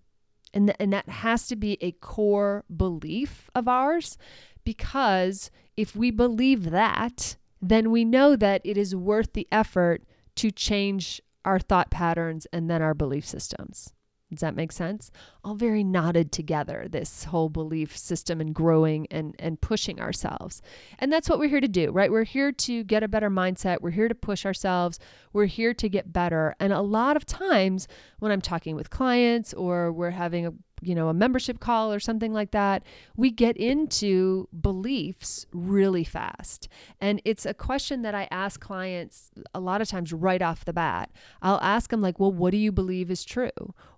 and 0.53 0.67
th- 0.67 0.77
and 0.79 0.93
that 0.93 1.09
has 1.09 1.47
to 1.47 1.57
be 1.57 1.79
a 1.81 1.93
core 1.93 2.65
belief 2.69 3.49
of 3.55 3.69
ours, 3.69 4.19
because 4.65 5.51
if 5.79 5.97
we 5.97 6.11
believe 6.11 6.71
that 6.73 7.37
then 7.69 7.91
we 7.91 8.05
know 8.05 8.37
that 8.37 8.61
it 8.65 8.77
is 8.77 8.95
worth 8.95 9.33
the 9.33 9.49
effort 9.51 10.03
to 10.37 10.51
change 10.51 11.21
our 11.45 11.59
thought 11.59 11.91
patterns 11.91 12.47
and 12.53 12.71
then 12.71 12.83
our 12.83 12.95
belief 12.95 13.27
systems. 13.27 13.93
Does 14.31 14.41
that 14.41 14.57
make 14.57 14.73
sense? 14.73 15.11
All 15.45 15.55
very 15.55 15.85
knotted 15.85 16.33
together, 16.33 16.87
this 16.91 17.25
whole 17.25 17.49
belief 17.49 17.97
system 17.97 18.41
and 18.41 18.55
growing 18.55 19.07
and, 19.11 19.37
and 19.39 19.61
pushing 19.61 20.01
ourselves. 20.01 20.61
And 20.99 21.13
that's 21.13 21.29
what 21.29 21.39
we're 21.39 21.49
here 21.49 21.61
to 21.61 21.69
do, 21.69 21.93
right? 21.93 22.11
We're 22.11 22.25
here 22.25 22.51
to 22.51 22.83
get 22.85 23.03
a 23.03 23.09
better 23.09 23.31
mindset. 23.31 23.81
We're 23.81 23.91
here 23.91 24.09
to 24.09 24.15
push 24.15 24.45
ourselves. 24.45 24.99
We're 25.33 25.47
here 25.47 25.75
to 25.75 25.89
get 25.89 26.13
better. 26.13 26.57
And 26.59 26.73
a 26.73 26.81
lot 26.81 27.17
of 27.17 27.27
times 27.27 27.87
when 28.19 28.33
I'm 28.33 28.41
talking 28.41 28.75
with 28.75 28.91
clients 28.91 29.55
or 29.55 29.93
we're 29.93 30.11
having 30.11 30.47
a 30.47 30.53
you 30.83 30.95
know, 30.95 31.09
a 31.09 31.15
membership 31.15 31.61
call 31.61 31.93
or 31.93 32.01
something 32.01 32.33
like 32.33 32.51
that, 32.51 32.83
we 33.17 33.31
get 33.31 33.57
into 33.57 34.49
beliefs 34.59 35.47
really 35.53 36.05
fast. 36.05 36.69
And 37.01 37.21
it's 37.25 37.47
a 37.47 37.55
question 37.55 38.03
that 38.03 38.15
I 38.15 38.29
ask 38.31 38.61
clients 38.61 39.31
a 39.55 39.61
lot 39.61 39.81
of 39.81 39.89
times 39.89 40.13
right 40.13 40.43
off 40.43 40.65
the 40.65 40.73
bat. 40.73 41.11
I'll 41.43 41.61
ask 41.61 41.91
them, 41.91 42.01
like, 42.01 42.19
well, 42.19 42.33
what 42.33 42.51
do 42.51 42.57
you 42.57 42.73
believe 42.73 43.11
is 43.11 43.25
true? 43.25 43.51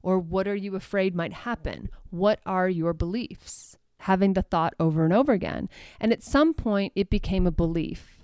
Or 0.03 0.19
what 0.19 0.47
are 0.47 0.55
you 0.55 0.77
afraid 0.77 1.15
might 1.15 1.33
happen? 1.33 1.89
What 2.11 2.41
are 2.47 2.69
your 2.69 2.93
beliefs? 2.93 3.77
Having 4.01 4.35
the 4.35 4.43
thought 4.43 4.75
over 4.79 5.05
and 5.05 5.13
over 5.13 5.33
again. 5.33 5.69
And 5.99 6.13
at 6.13 6.23
some 6.23 6.55
point, 6.55 6.93
it 6.95 7.11
became 7.11 7.47
a 7.47 7.51
belief 7.51 8.16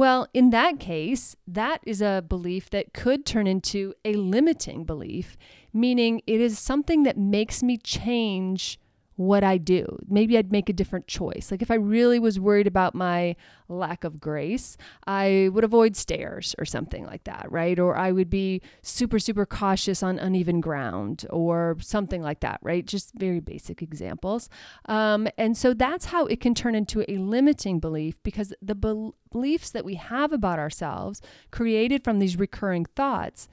well, 0.00 0.26
in 0.32 0.48
that 0.48 0.80
case, 0.80 1.36
that 1.46 1.82
is 1.84 2.00
a 2.00 2.24
belief 2.26 2.70
that 2.70 2.94
could 2.94 3.26
turn 3.26 3.46
into 3.46 3.92
a 4.02 4.14
limiting 4.14 4.82
belief, 4.84 5.36
meaning 5.74 6.22
it 6.26 6.40
is 6.40 6.58
something 6.58 7.02
that 7.02 7.18
makes 7.18 7.62
me 7.62 7.76
change 7.76 8.79
what 9.20 9.44
I 9.44 9.58
do. 9.58 9.98
Maybe 10.08 10.38
I'd 10.38 10.50
make 10.50 10.70
a 10.70 10.72
different 10.72 11.06
choice. 11.06 11.50
Like 11.50 11.60
if 11.60 11.70
I 11.70 11.74
really 11.74 12.18
was 12.18 12.40
worried 12.40 12.66
about 12.66 12.94
my 12.94 13.36
lack 13.68 14.02
of 14.02 14.18
grace, 14.18 14.78
I 15.06 15.50
would 15.52 15.62
avoid 15.62 15.94
stairs 15.94 16.54
or 16.58 16.64
something 16.64 17.04
like 17.04 17.24
that, 17.24 17.46
right? 17.50 17.78
Or 17.78 17.98
I 17.98 18.12
would 18.12 18.30
be 18.30 18.62
super, 18.80 19.18
super 19.18 19.44
cautious 19.44 20.02
on 20.02 20.18
uneven 20.18 20.62
ground 20.62 21.26
or 21.28 21.76
something 21.82 22.22
like 22.22 22.40
that, 22.40 22.60
right? 22.62 22.86
Just 22.86 23.12
very 23.14 23.40
basic 23.40 23.82
examples. 23.82 24.48
Um, 24.86 25.28
and 25.36 25.54
so 25.54 25.74
that's 25.74 26.06
how 26.06 26.24
it 26.24 26.40
can 26.40 26.54
turn 26.54 26.74
into 26.74 27.04
a 27.06 27.18
limiting 27.18 27.78
belief 27.78 28.22
because 28.22 28.54
the 28.62 28.74
be- 28.74 29.10
beliefs 29.30 29.70
that 29.70 29.84
we 29.84 29.96
have 29.96 30.32
about 30.32 30.58
ourselves, 30.58 31.20
created 31.50 32.02
from 32.02 32.20
these 32.20 32.38
recurring 32.38 32.86
thoughts, 32.86 33.48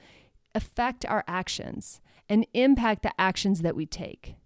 affect 0.54 1.04
our 1.04 1.24
actions 1.28 2.00
and 2.26 2.46
impact 2.54 3.02
the 3.02 3.12
actions 3.20 3.60
that 3.60 3.76
we 3.76 3.84
take. 3.84 4.36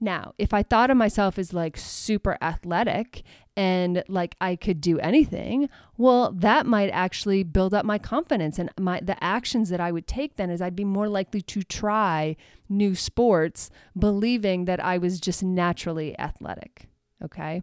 Now, 0.00 0.34
if 0.38 0.54
I 0.54 0.62
thought 0.62 0.90
of 0.90 0.96
myself 0.96 1.38
as 1.38 1.52
like 1.52 1.76
super 1.76 2.38
athletic 2.40 3.24
and 3.56 4.04
like 4.08 4.36
I 4.40 4.54
could 4.54 4.80
do 4.80 4.98
anything, 5.00 5.68
well, 5.96 6.32
that 6.32 6.66
might 6.66 6.90
actually 6.90 7.42
build 7.42 7.74
up 7.74 7.84
my 7.84 7.98
confidence 7.98 8.58
and 8.58 8.70
my 8.78 9.00
the 9.00 9.22
actions 9.22 9.70
that 9.70 9.80
I 9.80 9.90
would 9.90 10.06
take 10.06 10.36
then 10.36 10.50
is 10.50 10.62
I'd 10.62 10.76
be 10.76 10.84
more 10.84 11.08
likely 11.08 11.42
to 11.42 11.62
try 11.62 12.36
new 12.68 12.94
sports 12.94 13.70
believing 13.98 14.66
that 14.66 14.82
I 14.84 14.98
was 14.98 15.18
just 15.18 15.42
naturally 15.42 16.18
athletic. 16.18 16.88
Okay? 17.24 17.62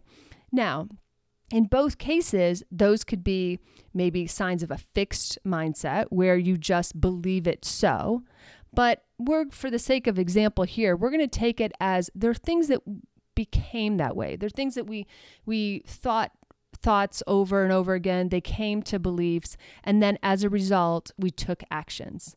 Now, 0.52 0.88
in 1.50 1.64
both 1.64 1.98
cases, 1.98 2.62
those 2.70 3.04
could 3.04 3.22
be 3.22 3.60
maybe 3.94 4.26
signs 4.26 4.62
of 4.62 4.70
a 4.70 4.78
fixed 4.78 5.38
mindset 5.46 6.06
where 6.10 6.36
you 6.36 6.56
just 6.58 7.00
believe 7.00 7.46
it 7.46 7.64
so. 7.64 8.22
But 8.76 9.02
we're, 9.18 9.46
for 9.50 9.70
the 9.70 9.78
sake 9.78 10.06
of 10.06 10.18
example 10.18 10.64
here, 10.64 10.94
we're 10.94 11.10
going 11.10 11.20
to 11.20 11.26
take 11.26 11.60
it 11.60 11.72
as 11.80 12.10
there 12.14 12.30
are 12.30 12.34
things 12.34 12.68
that 12.68 12.82
became 13.34 13.96
that 13.96 14.14
way. 14.14 14.36
There 14.36 14.46
are 14.46 14.50
things 14.50 14.76
that 14.76 14.86
we 14.86 15.06
we 15.46 15.82
thought 15.86 16.30
thoughts 16.76 17.22
over 17.26 17.64
and 17.64 17.72
over 17.72 17.94
again. 17.94 18.28
They 18.28 18.42
came 18.42 18.82
to 18.82 18.98
beliefs, 18.98 19.56
and 19.82 20.02
then 20.02 20.18
as 20.22 20.44
a 20.44 20.50
result, 20.50 21.10
we 21.16 21.30
took 21.30 21.64
actions. 21.70 22.36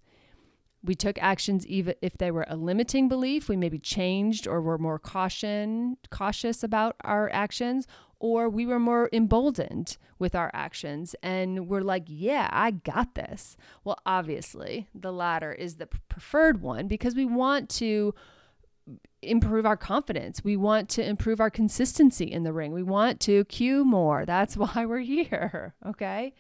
We 0.82 0.96
took 0.96 1.18
actions 1.22 1.68
even 1.68 1.96
if 2.02 2.18
they 2.18 2.32
were 2.32 2.46
a 2.48 2.56
limiting 2.56 3.10
belief. 3.10 3.50
We 3.50 3.58
maybe 3.58 3.78
changed 3.78 4.48
or 4.48 4.62
were 4.62 4.78
more 4.78 4.98
caution 4.98 5.98
cautious 6.10 6.64
about 6.64 6.96
our 7.04 7.30
actions, 7.34 7.86
or 8.20 8.50
we 8.50 8.66
were 8.66 8.80
more 8.80 9.10
emboldened 9.14 9.98
with 10.18 10.36
our 10.36 10.52
actions 10.54 11.16
and 11.24 11.68
we're 11.68 11.82
like, 11.82 12.04
yeah, 12.08 12.50
I 12.52 12.72
got 12.72 13.16
this. 13.16 13.56
Well, 13.84 14.00
obviously, 14.06 14.88
the 14.94 15.14
latter 15.14 15.54
is 15.54 15.76
the 15.76 15.88
preferred 15.88 16.62
one 16.62 16.88
because 16.88 17.16
we 17.16 17.26
want 17.26 17.70
to 17.70 18.14
improve 19.22 19.66
our 19.66 19.78
confidence. 19.78 20.44
We 20.44 20.58
want 20.58 20.90
to 20.90 21.06
improve 21.06 21.40
our 21.40 21.50
consistency 21.50 22.26
in 22.32 22.44
the 22.44 22.54
ring. 22.54 22.72
We 22.74 22.84
want 22.84 23.20
to 23.22 23.46
Q 23.46 23.86
more. 23.86 24.26
That's 24.26 24.58
why 24.58 24.86
we're 24.86 25.00
here. 25.00 25.76
Okay. 25.86 26.34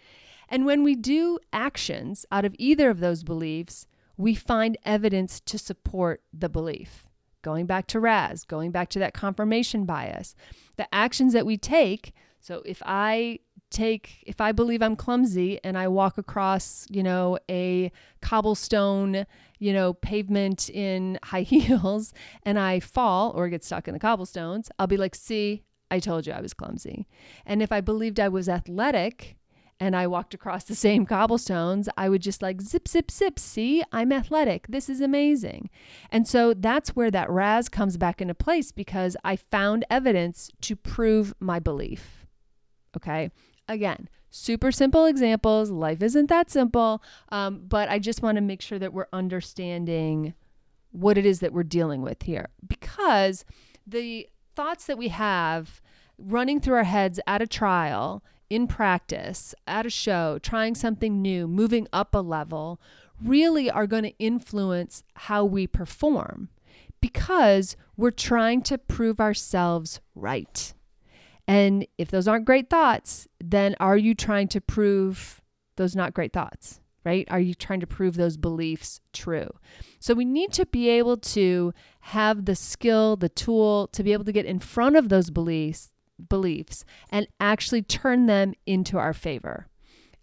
And 0.50 0.66
when 0.66 0.84
we 0.84 0.96
do 0.96 1.40
actions 1.54 2.26
out 2.32 2.46
of 2.46 2.56
either 2.58 2.90
of 2.90 3.00
those 3.00 3.24
beliefs, 3.24 3.86
we 4.18 4.36
find 4.36 4.78
evidence 4.84 5.40
to 5.42 5.58
support 5.58 6.22
the 6.34 6.50
belief. 6.50 7.06
Going 7.42 7.66
back 7.66 7.88
to 7.88 8.00
RAS, 8.00 8.44
going 8.44 8.72
back 8.72 8.90
to 8.90 9.00
that 9.00 9.14
confirmation 9.14 9.86
bias, 9.86 10.36
the 10.78 10.94
actions 10.94 11.34
that 11.34 11.46
we 11.46 11.58
take. 11.58 12.14
So 12.40 12.62
if 12.66 12.82
I 12.86 13.40
take 13.70 14.24
if 14.26 14.42
I 14.42 14.52
believe 14.52 14.82
I'm 14.82 14.96
clumsy 14.96 15.60
and 15.64 15.78
I 15.78 15.88
walk 15.88 16.18
across, 16.18 16.86
you 16.90 17.04
know, 17.04 17.38
a 17.50 17.92
cobblestone, 18.22 19.26
you 19.60 19.74
know, 19.74 19.94
pavement 19.94 20.70
in 20.70 21.20
high 21.24 21.42
heels 21.44 22.14
and 22.44 22.60
I 22.60 22.80
fall 22.80 23.32
or 23.32 23.50
get 23.50 23.64
stuck 23.64 23.88
in 23.88 23.94
the 23.94 24.00
cobblestones, 24.00 24.70
I'll 24.80 24.88
be 24.88 24.98
like, 24.98 25.16
"See, 25.16 25.64
I 25.92 26.00
told 26.00 26.28
you 26.28 26.34
I 26.34 26.42
was 26.42 26.54
clumsy." 26.54 27.08
And 27.46 27.62
if 27.62 27.72
I 27.72 27.82
believed 27.82 28.20
I 28.20 28.30
was 28.30 28.50
athletic, 28.50 29.38
and 29.80 29.96
I 29.96 30.08
walked 30.08 30.34
across 30.34 30.64
the 30.66 30.76
same 30.76 31.06
cobblestones, 31.06 31.88
I 31.98 32.10
would 32.10 32.22
just 32.22 32.42
like 32.42 32.62
zip, 32.62 32.88
zip, 32.88 33.10
zip. 33.10 33.40
See, 33.40 33.84
I'm 33.92 34.12
athletic. 34.12 34.68
This 34.68 34.90
is 34.90 35.02
amazing. 35.02 35.70
And 36.12 36.28
so 36.28 36.54
that's 36.54 36.96
where 36.96 37.12
that 37.12 37.30
RAS 37.30 37.70
comes 37.70 37.98
back 37.98 38.22
into 38.22 38.34
place 38.34 38.72
because 38.72 39.16
I 39.24 39.36
found 39.36 39.86
evidence 39.90 40.52
to 40.62 40.76
prove 40.76 41.34
my 41.40 41.60
belief. 41.60 42.26
Okay. 42.98 43.32
Again, 43.68 44.10
super 44.30 44.72
simple 44.72 45.06
examples. 45.06 45.70
Life 45.70 46.02
isn't 46.02 46.28
that 46.28 46.50
simple. 46.50 47.02
Um, 47.30 47.64
but 47.68 47.90
I 47.90 48.00
just 48.00 48.22
want 48.22 48.36
to 48.36 48.42
make 48.42 48.62
sure 48.62 48.80
that 48.80 48.94
we're 48.94 49.08
understanding 49.14 50.34
what 50.92 51.18
it 51.18 51.26
is 51.26 51.40
that 51.40 51.54
we're 51.54 51.64
dealing 51.64 52.02
with 52.02 52.24
here 52.24 52.50
because 52.68 53.46
the 53.86 54.28
thoughts 54.56 54.88
that 54.88 54.98
we 54.98 55.10
have 55.10 55.82
running 56.18 56.60
through 56.60 56.76
our 56.76 56.84
heads 56.84 57.20
at 57.28 57.42
a 57.42 57.48
trial 57.48 58.24
in 58.50 58.68
practice, 58.68 59.54
at 59.68 59.86
a 59.86 59.90
show, 59.90 60.40
trying 60.42 60.76
something 60.76 61.22
new, 61.22 61.48
moving 61.48 61.88
up 61.94 62.16
a 62.16 62.20
level, 62.20 62.82
really 63.22 63.70
are 63.70 63.88
going 63.88 64.04
to 64.04 64.18
influence 64.18 65.04
how 65.14 65.46
we 65.46 65.68
perform 65.68 66.50
because 67.02 67.76
we're 67.96 68.12
trying 68.12 68.62
to 68.64 68.78
prove 68.78 69.20
ourselves 69.20 70.00
right. 70.16 70.74
And 71.48 71.88
if 71.98 72.12
those 72.12 72.28
aren't 72.28 72.46
great 72.46 72.70
thoughts, 72.70 73.28
then 73.40 73.76
are 73.80 73.98
you 73.98 74.14
trying 74.14 74.48
to 74.50 74.62
prove 74.62 75.42
those 75.78 75.96
not 75.96 76.14
great 76.14 76.34
thoughts? 76.34 76.80
Right? 77.06 77.28
Are 77.32 77.40
you 77.40 77.54
trying 77.56 77.80
to 77.80 77.88
prove 77.88 78.16
those 78.16 78.38
beliefs 78.38 79.00
true? 79.14 79.50
So 80.00 80.14
we 80.14 80.26
need 80.26 80.52
to 80.54 80.66
be 80.66 80.90
able 80.90 81.18
to 81.18 81.74
have 82.02 82.46
the 82.46 82.56
skill, 82.56 83.16
the 83.16 83.30
tool 83.30 83.88
to 83.94 84.04
be 84.04 84.14
able 84.14 84.26
to 84.26 84.34
get 84.34 84.46
in 84.46 84.60
front 84.60 84.96
of 84.96 85.10
those 85.10 85.30
beliefs 85.30 85.90
beliefs 86.28 86.86
and 87.10 87.28
actually 87.40 87.82
turn 87.82 88.26
them 88.26 88.54
into 88.66 88.98
our 88.98 89.14
favor. 89.14 89.68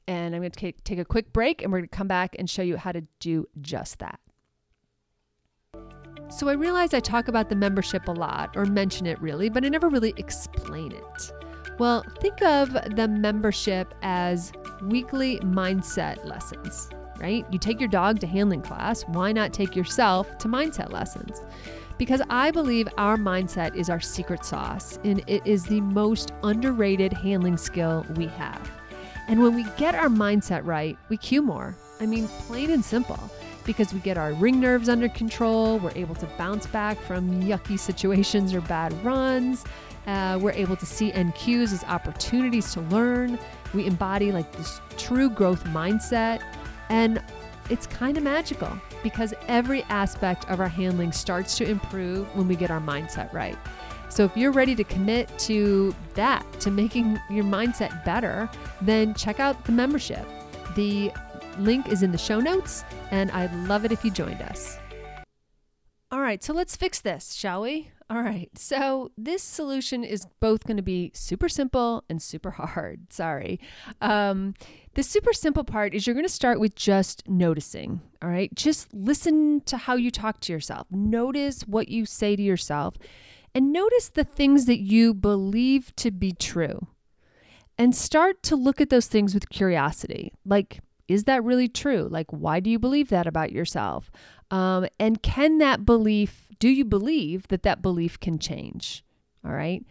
And 0.06 0.34
I'm 0.34 0.40
going 0.40 0.50
to 0.50 0.72
take, 0.72 0.98
a 0.98 1.04
quick 1.04 1.32
break 1.32 1.62
and 1.62 1.72
we're 1.72 1.78
going 1.78 1.88
to 1.88 1.96
come 1.96 2.08
back 2.08 2.36
and 2.38 2.48
show 2.48 2.62
you 2.62 2.76
how 2.76 2.92
to 2.92 3.02
do 3.18 3.46
just 3.60 3.98
that. 3.98 4.20
So 6.28 6.48
I 6.48 6.52
realize 6.52 6.92
I 6.92 7.00
talk 7.00 7.28
about 7.28 7.48
the 7.48 7.56
membership 7.56 8.08
a 8.08 8.12
lot 8.12 8.56
or 8.56 8.66
mention 8.66 9.06
it 9.06 9.20
really, 9.20 9.48
but 9.48 9.64
I 9.64 9.68
never 9.68 9.88
really 9.88 10.14
explain 10.16 10.92
it. 10.92 11.32
Well, 11.78 12.04
think 12.20 12.42
of 12.42 12.72
the 12.72 13.06
membership 13.08 13.94
as 14.02 14.52
weekly 14.82 15.38
mindset 15.40 16.24
lessons. 16.24 16.88
right? 17.18 17.44
You 17.50 17.58
take 17.58 17.80
your 17.80 17.88
dog 17.88 18.20
to 18.20 18.26
handling 18.26 18.62
class, 18.62 19.02
why 19.08 19.32
not 19.32 19.52
take 19.52 19.76
yourself 19.76 20.38
to 20.38 20.48
mindset 20.48 20.92
lessons? 20.92 21.40
Because 21.98 22.20
I 22.28 22.50
believe 22.50 22.88
our 22.98 23.16
mindset 23.16 23.74
is 23.74 23.88
our 23.88 24.00
secret 24.00 24.44
sauce 24.44 24.98
and 25.04 25.22
it 25.26 25.46
is 25.46 25.64
the 25.64 25.80
most 25.80 26.32
underrated 26.42 27.12
handling 27.12 27.56
skill 27.56 28.04
we 28.16 28.26
have. 28.26 28.70
And 29.28 29.42
when 29.42 29.54
we 29.54 29.64
get 29.76 29.94
our 29.94 30.08
mindset 30.08 30.64
right, 30.64 30.96
we 31.08 31.16
Q 31.16 31.42
more. 31.42 31.76
I 32.00 32.06
mean, 32.06 32.28
plain 32.28 32.70
and 32.70 32.84
simple 32.84 33.18
because 33.64 33.92
we 33.92 34.00
get 34.00 34.16
our 34.16 34.32
ring 34.34 34.60
nerves 34.60 34.88
under 34.88 35.08
control. 35.08 35.78
We're 35.78 35.92
able 35.96 36.14
to 36.16 36.26
bounce 36.38 36.66
back 36.66 37.00
from 37.00 37.42
yucky 37.42 37.78
situations 37.78 38.54
or 38.54 38.60
bad 38.62 38.92
runs. 39.04 39.64
Uh, 40.06 40.38
we're 40.40 40.52
able 40.52 40.76
to 40.76 40.86
see 40.86 41.10
NQs 41.10 41.72
as 41.72 41.82
opportunities 41.84 42.72
to 42.74 42.80
learn. 42.82 43.38
We 43.74 43.86
embody 43.86 44.30
like 44.30 44.52
this 44.52 44.80
true 44.96 45.28
growth 45.28 45.64
mindset. 45.64 46.42
And 46.88 47.20
it's 47.70 47.86
kind 47.86 48.16
of 48.16 48.22
magical 48.22 48.70
because 49.02 49.34
every 49.48 49.82
aspect 49.84 50.48
of 50.50 50.60
our 50.60 50.68
handling 50.68 51.12
starts 51.12 51.56
to 51.58 51.68
improve 51.68 52.26
when 52.36 52.48
we 52.48 52.56
get 52.56 52.70
our 52.70 52.80
mindset 52.80 53.32
right. 53.32 53.56
So 54.08 54.24
if 54.24 54.36
you're 54.36 54.52
ready 54.52 54.74
to 54.76 54.84
commit 54.84 55.36
to 55.40 55.94
that, 56.14 56.44
to 56.60 56.70
making 56.70 57.18
your 57.28 57.44
mindset 57.44 58.04
better, 58.04 58.48
then 58.80 59.14
check 59.14 59.40
out 59.40 59.64
the 59.64 59.72
membership. 59.72 60.26
The 60.74 61.12
link 61.58 61.88
is 61.88 62.02
in 62.02 62.12
the 62.12 62.18
show 62.18 62.40
notes, 62.40 62.84
and 63.10 63.30
I'd 63.32 63.54
love 63.66 63.84
it 63.84 63.92
if 63.92 64.04
you 64.04 64.10
joined 64.10 64.42
us. 64.42 64.78
All 66.10 66.20
right, 66.20 66.42
so 66.42 66.52
let's 66.52 66.76
fix 66.76 67.00
this, 67.00 67.32
shall 67.34 67.62
we? 67.62 67.90
All 68.08 68.22
right, 68.22 68.48
so 68.56 69.10
this 69.18 69.42
solution 69.42 70.04
is 70.04 70.28
both 70.38 70.64
going 70.64 70.76
to 70.76 70.82
be 70.82 71.10
super 71.12 71.48
simple 71.48 72.04
and 72.08 72.22
super 72.22 72.50
hard. 72.52 73.12
Sorry. 73.12 73.58
Um, 74.00 74.54
the 74.94 75.02
super 75.02 75.32
simple 75.32 75.64
part 75.64 75.92
is 75.92 76.06
you're 76.06 76.14
going 76.14 76.26
to 76.26 76.32
start 76.32 76.60
with 76.60 76.76
just 76.76 77.28
noticing. 77.28 78.00
All 78.22 78.28
right, 78.28 78.54
just 78.54 78.94
listen 78.94 79.60
to 79.62 79.76
how 79.76 79.96
you 79.96 80.12
talk 80.12 80.38
to 80.40 80.52
yourself, 80.52 80.86
notice 80.90 81.62
what 81.62 81.88
you 81.88 82.06
say 82.06 82.36
to 82.36 82.42
yourself, 82.42 82.94
and 83.54 83.72
notice 83.72 84.08
the 84.08 84.24
things 84.24 84.66
that 84.66 84.80
you 84.80 85.12
believe 85.12 85.94
to 85.96 86.12
be 86.12 86.30
true. 86.30 86.86
And 87.78 87.94
start 87.94 88.42
to 88.44 88.56
look 88.56 88.80
at 88.80 88.88
those 88.88 89.06
things 89.06 89.34
with 89.34 89.50
curiosity. 89.50 90.32
Like, 90.46 90.80
is 91.08 91.24
that 91.24 91.44
really 91.44 91.68
true? 91.68 92.08
Like, 92.10 92.30
why 92.30 92.60
do 92.60 92.70
you 92.70 92.78
believe 92.78 93.08
that 93.10 93.26
about 93.26 93.52
yourself? 93.52 94.10
Um, 94.50 94.86
and 94.98 95.22
can 95.22 95.58
that 95.58 95.84
belief, 95.84 96.48
do 96.58 96.68
you 96.68 96.84
believe 96.84 97.48
that 97.48 97.62
that 97.64 97.82
belief 97.82 98.18
can 98.20 98.38
change? 98.38 99.04
All 99.44 99.52
right. 99.52 99.84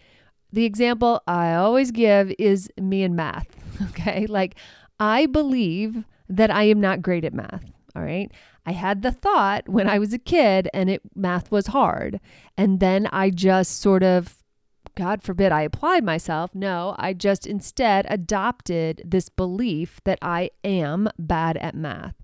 The 0.51 0.65
example 0.65 1.21
I 1.27 1.53
always 1.53 1.91
give 1.91 2.33
is 2.39 2.69
me 2.79 3.03
and 3.03 3.15
math. 3.15 3.47
Okay. 3.89 4.25
Like, 4.25 4.55
I 5.01 5.25
believe 5.25 6.05
that 6.29 6.49
I 6.49 6.63
am 6.63 6.79
not 6.79 7.01
great 7.01 7.25
at 7.25 7.33
math. 7.33 7.65
All 7.93 8.01
right. 8.01 8.31
I 8.65 8.71
had 8.71 9.01
the 9.01 9.11
thought 9.11 9.67
when 9.67 9.89
I 9.89 9.99
was 9.99 10.13
a 10.13 10.17
kid 10.17 10.69
and 10.73 10.89
it 10.89 11.01
math 11.13 11.51
was 11.51 11.67
hard. 11.67 12.21
And 12.57 12.79
then 12.79 13.07
I 13.07 13.31
just 13.31 13.81
sort 13.81 14.01
of 14.01 14.37
God 14.95 15.21
forbid 15.21 15.51
I 15.51 15.63
applied 15.63 16.03
myself. 16.03 16.55
No, 16.55 16.95
I 16.97 17.13
just 17.13 17.45
instead 17.45 18.05
adopted 18.09 19.01
this 19.05 19.27
belief 19.27 19.99
that 20.05 20.19
I 20.21 20.51
am 20.63 21.09
bad 21.19 21.57
at 21.57 21.75
math. 21.75 22.15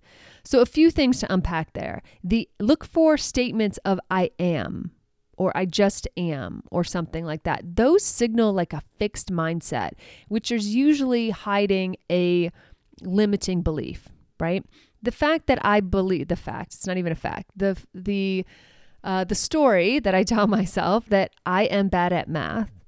So 0.44 0.62
a 0.62 0.66
few 0.66 0.92
things 0.92 1.20
to 1.20 1.34
unpack 1.34 1.74
there. 1.74 2.02
The 2.24 2.50
look 2.60 2.84
for 2.86 3.18
statements 3.18 3.78
of 3.86 4.00
I 4.10 4.32
am 4.40 4.92
or 5.38 5.56
I 5.56 5.66
just 5.66 6.08
am 6.18 6.64
or 6.72 6.84
something 6.84 7.26
like 7.26 7.44
that. 7.44 7.76
Those 7.76 8.04
signal 8.04 8.54
like 8.54 8.74
a 8.74 8.84
fixed 9.00 9.32
mindset, 9.32 9.92
which 10.28 10.52
is 10.52 10.76
usually 10.76 11.32
hiding 11.32 11.96
a 12.12 12.52
limiting 13.02 13.62
belief, 13.62 14.08
right? 14.40 14.64
The 15.02 15.12
fact 15.12 15.48
that 15.48 15.58
I 15.66 15.80
believe 15.80 16.28
the 16.28 16.36
fact, 16.36 16.74
it's 16.76 16.86
not 16.86 16.98
even 16.98 17.12
a 17.12 17.16
fact. 17.16 17.52
The 17.56 17.76
the 17.94 18.46
uh, 19.04 19.24
the 19.24 19.34
story 19.34 20.00
that 20.00 20.14
I 20.14 20.24
tell 20.24 20.46
myself 20.60 21.08
that 21.10 21.32
I 21.46 21.64
am 21.64 21.88
bad 21.88 22.14
at 22.14 22.30
math 22.30 22.81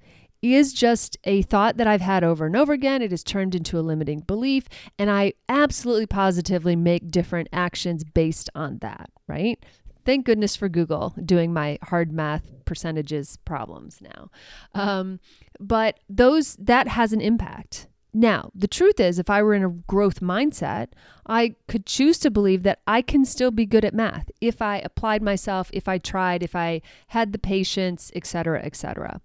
is 0.44 0.74
just 0.74 1.18
a 1.24 1.42
thought 1.44 1.78
that 1.78 1.88
I've 1.88 2.02
had 2.02 2.24
over 2.24 2.46
and 2.46 2.56
over 2.56 2.74
again. 2.74 3.02
It 3.02 3.12
has 3.12 3.24
turned 3.24 3.56
into 3.56 3.80
a 3.80 3.82
limiting 3.82 4.20
belief, 4.20 4.68
and 5.00 5.10
I 5.10 5.34
absolutely 5.48 6.06
positively 6.06 6.76
make 6.76 7.10
different 7.10 7.48
actions 7.54 8.04
based 8.04 8.50
on 8.54 8.80
that, 8.80 9.10
right? 9.28 9.64
Thank 10.06 10.26
goodness 10.26 10.56
for 10.56 10.68
Google 10.68 11.16
doing 11.24 11.54
my 11.54 11.80
hard 11.84 12.12
math 12.12 12.52
percentages 12.66 13.38
problems 13.46 14.02
now. 14.02 14.30
Um, 14.74 15.20
but 15.60 16.00
those 16.10 16.56
that 16.58 16.90
has 16.90 17.14
an 17.14 17.22
impact. 17.22 17.88
Now, 18.14 18.52
the 18.54 18.68
truth 18.68 19.00
is, 19.00 19.18
if 19.18 19.30
I 19.30 19.42
were 19.42 19.56
in 19.56 19.64
a 19.64 19.70
growth 19.70 20.20
mindset, 20.20 20.90
I 21.26 21.56
could 21.68 21.88
choose 21.88 22.20
to 22.20 22.30
believe 22.30 22.62
that 22.64 22.80
I 22.86 23.02
can 23.02 23.26
still 23.26 23.50
be 23.50 23.66
good 23.66 23.84
at 23.84 23.96
math 23.96 24.30
if 24.40 24.62
I 24.62 24.80
applied 24.80 25.24
myself, 25.24 25.72
if 25.74 25.88
I 25.88 25.98
tried, 25.98 26.44
if 26.44 26.56
I 26.56 26.82
had 27.08 27.32
the 27.32 27.40
patience, 27.40 28.12
etc., 28.14 28.62
etc. 28.64 29.20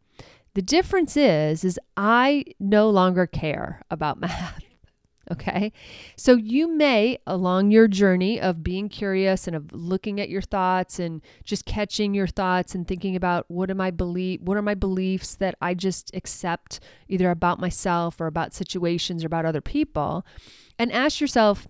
The 0.55 0.63
difference 0.63 1.17
is, 1.17 1.65
is 1.65 1.79
I 1.97 2.45
no 2.59 2.91
longer 2.91 3.27
care 3.27 3.83
about 3.91 4.19
math. 4.21 4.63
Okay. 5.31 5.73
So 6.17 6.37
you 6.37 6.69
may, 6.69 7.19
along 7.27 7.71
your 7.71 7.87
journey 7.87 8.41
of 8.41 8.63
being 8.63 8.89
curious 8.89 9.47
and 9.47 9.55
of 9.55 9.73
looking 9.73 10.21
at 10.21 10.31
your 10.31 10.41
thoughts 10.41 10.99
and 10.99 11.21
just 11.45 11.67
catching 11.67 12.15
your 12.15 12.27
thoughts 12.27 12.75
and 12.75 12.89
thinking 12.89 13.15
about 13.15 13.45
what 13.49 13.71
am 13.71 13.81
I 13.81 13.91
believe, 13.91 14.41
what 14.41 14.57
are 14.57 14.63
my 14.63 14.75
beliefs 14.75 15.35
that 15.35 15.55
I 15.61 15.75
just 15.75 16.11
accept 16.15 16.81
either 17.09 17.31
about 17.31 17.61
myself 17.61 18.21
or 18.21 18.27
about 18.27 18.55
situations 18.55 19.23
or 19.23 19.27
about 19.27 19.45
other 19.45 19.61
people, 19.61 20.25
and 20.79 20.91
ask 20.93 21.21
yourself, 21.21 21.69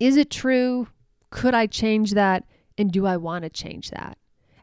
is 0.00 0.16
it 0.16 0.30
true? 0.30 0.88
Could 1.30 1.54
I 1.54 1.66
change 1.66 2.12
that? 2.12 2.44
And 2.76 2.90
do 2.90 3.06
I 3.06 3.16
want 3.16 3.44
to 3.44 3.50
change 3.50 3.90
that? 3.90 4.18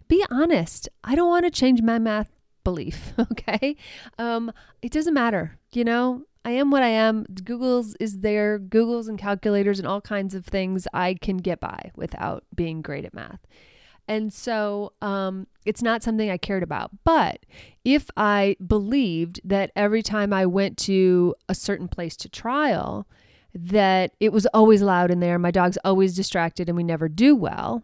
Be 0.09 0.25
honest. 0.29 0.89
I 1.03 1.15
don't 1.15 1.29
want 1.29 1.45
to 1.45 1.51
change 1.51 1.81
my 1.81 1.99
math 1.99 2.31
belief. 2.69 3.13
Okay. 3.31 3.75
Um, 4.17 4.51
it 4.81 4.91
doesn't 4.91 5.13
matter. 5.13 5.57
You 5.71 5.83
know, 5.83 6.23
I 6.45 6.51
am 6.51 6.71
what 6.71 6.83
I 6.83 6.87
am. 6.87 7.25
Google's 7.43 7.95
is 7.99 8.19
there, 8.19 8.59
Google's 8.59 9.07
and 9.07 9.17
calculators 9.17 9.79
and 9.79 9.87
all 9.87 10.01
kinds 10.01 10.35
of 10.35 10.45
things 10.45 10.87
I 10.93 11.15
can 11.15 11.37
get 11.37 11.59
by 11.59 11.91
without 11.95 12.43
being 12.55 12.81
great 12.81 13.05
at 13.05 13.13
math. 13.13 13.39
And 14.07 14.33
so 14.33 14.93
um, 15.01 15.47
it's 15.65 15.81
not 15.81 16.03
something 16.03 16.29
I 16.29 16.37
cared 16.37 16.63
about. 16.63 16.91
But 17.03 17.45
if 17.83 18.09
I 18.17 18.55
believed 18.65 19.41
that 19.43 19.71
every 19.75 20.01
time 20.01 20.33
I 20.33 20.45
went 20.45 20.77
to 20.79 21.35
a 21.47 21.55
certain 21.55 21.87
place 21.87 22.15
to 22.17 22.29
trial, 22.29 23.07
that 23.53 24.13
it 24.19 24.31
was 24.31 24.45
always 24.47 24.81
loud 24.81 25.11
in 25.11 25.19
there, 25.19 25.39
my 25.39 25.51
dog's 25.51 25.77
always 25.83 26.15
distracted, 26.15 26.69
and 26.69 26.77
we 26.77 26.83
never 26.83 27.07
do 27.09 27.35
well, 27.35 27.83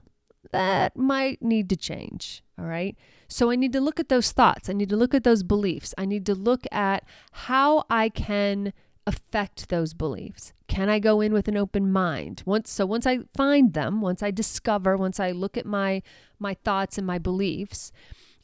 that 0.51 0.95
might 0.95 1.41
need 1.41 1.69
to 1.69 1.75
change. 1.75 2.43
All 2.57 2.65
right. 2.65 2.95
So 3.27 3.51
I 3.51 3.55
need 3.55 3.73
to 3.73 3.81
look 3.81 3.99
at 3.99 4.09
those 4.09 4.31
thoughts. 4.31 4.69
I 4.69 4.73
need 4.73 4.89
to 4.89 4.95
look 4.95 5.13
at 5.13 5.23
those 5.23 5.43
beliefs. 5.43 5.93
I 5.97 6.05
need 6.05 6.25
to 6.27 6.35
look 6.35 6.65
at 6.71 7.03
how 7.31 7.85
I 7.89 8.09
can 8.09 8.73
affect 9.07 9.69
those 9.69 9.93
beliefs. 9.93 10.53
Can 10.67 10.89
I 10.89 10.99
go 10.99 11.21
in 11.21 11.31
with 11.31 11.47
an 11.47 11.57
open 11.57 11.91
mind? 11.91 12.43
Once 12.45 12.71
so 12.71 12.85
once 12.85 13.05
I 13.05 13.19
find 13.35 13.73
them, 13.73 14.01
once 14.01 14.23
I 14.23 14.31
discover, 14.31 14.97
once 14.97 15.19
I 15.19 15.31
look 15.31 15.57
at 15.57 15.65
my 15.65 16.01
my 16.39 16.55
thoughts 16.63 16.97
and 16.97 17.05
my 17.05 17.19
beliefs, 17.19 17.91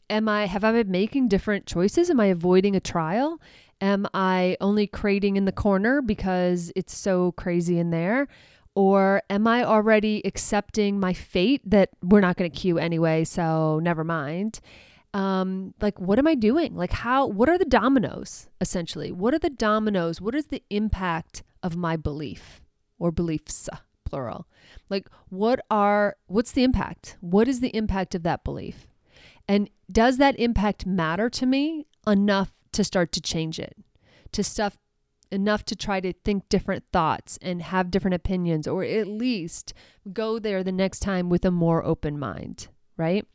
am 0.08 0.28
I 0.28 0.46
have 0.46 0.64
I 0.64 0.72
been 0.72 0.90
making 0.90 1.28
different 1.28 1.66
choices? 1.66 2.10
Am 2.10 2.20
I 2.20 2.26
avoiding 2.26 2.76
a 2.76 2.80
trial? 2.80 3.40
Am 3.80 4.06
I 4.14 4.56
only 4.60 4.86
crating 4.86 5.36
in 5.36 5.44
the 5.44 5.52
corner 5.52 6.00
because 6.00 6.70
it's 6.76 6.96
so 6.96 7.32
crazy 7.32 7.78
in 7.78 7.90
there? 7.90 8.28
Or 8.74 9.22
am 9.28 9.46
I 9.46 9.64
already 9.64 10.22
accepting 10.24 10.98
my 10.98 11.12
fate 11.12 11.60
that 11.68 11.90
we're 12.02 12.20
not 12.20 12.36
going 12.36 12.50
to 12.50 12.56
Q 12.56 12.78
anyway, 12.78 13.24
so 13.24 13.80
never 13.82 14.02
mind? 14.02 14.60
Um, 15.14 15.74
like, 15.80 16.00
what 16.00 16.18
am 16.18 16.26
I 16.26 16.34
doing? 16.34 16.74
Like, 16.74 16.92
how, 16.92 17.26
what 17.26 17.50
are 17.50 17.58
the 17.58 17.66
dominoes 17.66 18.48
essentially? 18.60 19.12
What 19.12 19.34
are 19.34 19.38
the 19.38 19.50
dominoes? 19.50 20.20
What 20.22 20.34
is 20.34 20.46
the 20.46 20.62
impact 20.70 21.42
of 21.62 21.76
my 21.76 21.96
belief 21.96 22.62
or 22.98 23.12
beliefs, 23.12 23.68
plural? 24.06 24.46
Like, 24.88 25.08
what 25.28 25.60
are, 25.70 26.16
what's 26.26 26.52
the 26.52 26.64
impact? 26.64 27.18
What 27.20 27.46
is 27.48 27.60
the 27.60 27.76
impact 27.76 28.14
of 28.14 28.22
that 28.22 28.42
belief? 28.42 28.86
And 29.46 29.68
does 29.90 30.16
that 30.16 30.38
impact 30.38 30.86
matter 30.86 31.28
to 31.28 31.44
me 31.44 31.86
enough 32.06 32.52
to 32.72 32.82
start 32.82 33.12
to 33.12 33.20
change 33.20 33.58
it? 33.58 33.76
To 34.32 34.42
stuff 34.42 34.78
enough 35.32 35.64
to 35.64 35.76
try 35.76 36.00
to 36.00 36.12
think 36.12 36.48
different 36.48 36.84
thoughts 36.92 37.38
and 37.42 37.62
have 37.62 37.90
different 37.90 38.14
opinions, 38.14 38.66
or 38.68 38.84
at 38.84 39.06
least 39.06 39.72
go 40.12 40.38
there 40.38 40.62
the 40.62 40.72
next 40.72 41.00
time 41.00 41.28
with 41.28 41.44
a 41.44 41.50
more 41.50 41.84
open 41.84 42.18
mind, 42.18 42.68
right? 42.96 43.26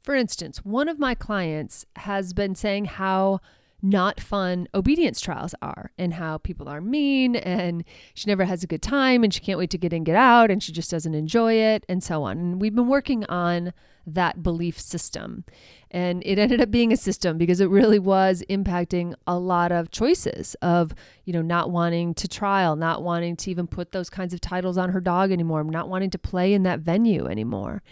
For 0.00 0.14
instance, 0.14 0.64
one 0.64 0.88
of 0.88 0.98
my 0.98 1.14
clients 1.14 1.84
has 1.96 2.32
been 2.32 2.54
saying 2.54 2.86
how 2.86 3.40
not 3.80 4.20
fun 4.20 4.66
obedience 4.74 5.20
trials 5.20 5.54
are 5.62 5.92
and 5.98 6.14
how 6.14 6.38
people 6.38 6.68
are 6.68 6.80
mean 6.80 7.36
and 7.36 7.84
she 8.14 8.28
never 8.28 8.44
has 8.44 8.64
a 8.64 8.66
good 8.66 8.82
time 8.82 9.22
and 9.22 9.32
she 9.32 9.40
can't 9.40 9.58
wait 9.58 9.70
to 9.70 9.78
get 9.78 9.92
in, 9.92 10.04
get 10.04 10.16
out, 10.16 10.50
and 10.50 10.62
she 10.62 10.72
just 10.72 10.90
doesn't 10.90 11.14
enjoy 11.14 11.54
it 11.54 11.84
and 11.88 12.02
so 12.02 12.22
on. 12.24 12.38
And 12.38 12.60
we've 12.60 12.74
been 12.74 12.88
working 12.88 13.24
on 13.26 13.72
that 14.14 14.42
belief 14.42 14.80
system. 14.80 15.44
And 15.90 16.22
it 16.26 16.38
ended 16.38 16.60
up 16.60 16.70
being 16.70 16.92
a 16.92 16.96
system 16.96 17.38
because 17.38 17.60
it 17.60 17.68
really 17.68 17.98
was 17.98 18.42
impacting 18.50 19.14
a 19.26 19.38
lot 19.38 19.72
of 19.72 19.90
choices 19.90 20.54
of, 20.60 20.94
you 21.24 21.32
know, 21.32 21.42
not 21.42 21.70
wanting 21.70 22.14
to 22.14 22.28
trial, 22.28 22.76
not 22.76 23.02
wanting 23.02 23.36
to 23.36 23.50
even 23.50 23.66
put 23.66 23.92
those 23.92 24.10
kinds 24.10 24.34
of 24.34 24.40
titles 24.40 24.76
on 24.76 24.90
her 24.90 25.00
dog 25.00 25.30
anymore, 25.30 25.62
not 25.64 25.88
wanting 25.88 26.10
to 26.10 26.18
play 26.18 26.52
in 26.52 26.62
that 26.64 26.80
venue 26.80 27.26
anymore. 27.26 27.82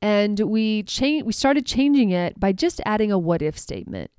And 0.00 0.38
we 0.40 0.82
changed 0.82 1.26
we 1.26 1.32
started 1.32 1.64
changing 1.64 2.10
it 2.10 2.38
by 2.38 2.52
just 2.52 2.80
adding 2.84 3.10
a 3.12 3.18
what 3.18 3.40
if 3.40 3.58
statement. 3.58 4.10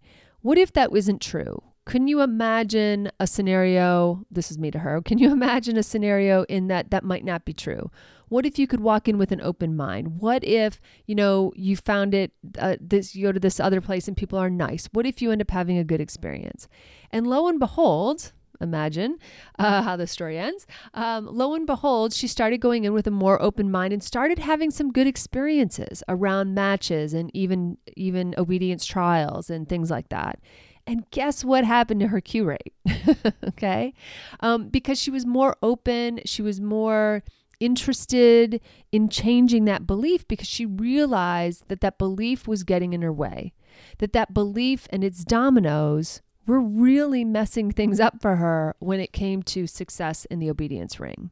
What 0.46 0.60
if 0.60 0.74
that 0.74 0.92
wasn't 0.92 1.22
true? 1.22 1.64
Can 1.88 2.08
you 2.08 2.22
imagine 2.22 3.12
a 3.20 3.26
scenario? 3.26 4.28
This 4.30 4.52
is 4.52 4.60
me 4.60 4.70
to 4.70 4.78
her. 4.78 5.02
Can 5.02 5.18
you 5.18 5.32
imagine 5.32 5.76
a 5.76 5.82
scenario 5.82 6.44
in 6.44 6.68
that 6.68 6.92
that 6.92 7.04
might 7.04 7.26
not 7.26 7.46
be 7.46 7.54
true? 7.54 7.90
What 8.28 8.46
if 8.46 8.60
you 8.60 8.68
could 8.68 8.80
walk 8.80 9.08
in 9.08 9.18
with 9.18 9.32
an 9.32 9.42
open 9.42 9.76
mind? 9.76 10.20
What 10.20 10.44
if, 10.44 10.80
you 11.08 11.16
know, 11.16 11.52
you 11.56 11.76
found 11.76 12.14
it, 12.14 12.32
uh, 12.60 12.76
this, 12.80 13.16
you 13.16 13.26
go 13.26 13.32
to 13.32 13.40
this 13.40 13.60
other 13.60 13.82
place 13.82 14.08
and 14.08 14.16
people 14.16 14.38
are 14.38 14.52
nice? 14.52 14.88
What 14.92 15.08
if 15.08 15.20
you 15.20 15.32
end 15.32 15.42
up 15.42 15.50
having 15.50 15.80
a 15.80 15.84
good 15.84 16.00
experience? 16.00 16.68
And 17.10 17.26
lo 17.26 17.48
and 17.48 17.60
behold, 17.60 18.32
imagine 18.62 19.18
uh, 19.60 19.82
how 19.82 19.96
the 19.96 20.08
story 20.08 20.38
ends. 20.38 20.66
Um, 20.94 21.28
lo 21.32 21.54
and 21.54 21.66
behold, 21.66 22.14
she 22.14 22.28
started 22.28 22.60
going 22.60 22.86
in 22.86 22.94
with 22.94 23.08
a 23.08 23.12
more 23.12 23.42
open 23.42 23.72
mind 23.72 23.94
and 23.94 24.04
started 24.04 24.40
having 24.40 24.72
some 24.72 24.92
good 24.92 25.08
experiences 25.08 26.04
around 26.08 26.54
matches 26.54 27.14
and 27.14 27.32
even 27.36 27.78
even 27.96 28.36
obedience 28.38 28.86
trials 28.86 29.50
and 29.50 29.68
things 29.68 29.90
like 29.90 30.10
that. 30.10 30.40
And 30.88 31.10
guess 31.10 31.44
what 31.44 31.64
happened 31.66 32.00
to 32.02 32.08
her 32.10 32.22
Q 32.22 32.46
rate? 32.46 32.74
okay, 33.48 33.94
um, 34.40 34.70
because 34.70 35.00
she 35.00 35.10
was 35.12 35.26
more 35.26 35.56
open, 35.64 36.20
she 36.26 36.42
was 36.42 36.62
more 36.62 37.24
interested 37.60 38.62
in 38.92 39.10
changing 39.10 39.66
that 39.66 39.88
belief 39.88 40.28
because 40.28 40.48
she 40.48 40.66
realized 40.66 41.68
that 41.70 41.82
that 41.82 41.98
belief 41.98 42.48
was 42.48 42.64
getting 42.64 42.94
in 42.94 43.02
her 43.02 43.14
way, 43.14 43.54
that 44.00 44.14
that 44.14 44.34
belief 44.34 44.88
and 44.92 45.04
its 45.04 45.24
dominoes 45.24 46.22
were 46.46 46.62
really 46.62 47.26
messing 47.26 47.72
things 47.72 48.00
up 48.00 48.22
for 48.22 48.38
her 48.38 48.76
when 48.80 49.00
it 49.00 49.14
came 49.14 49.42
to 49.44 49.68
success 49.68 50.26
in 50.26 50.40
the 50.40 50.50
obedience 50.50 51.00
ring. 51.00 51.32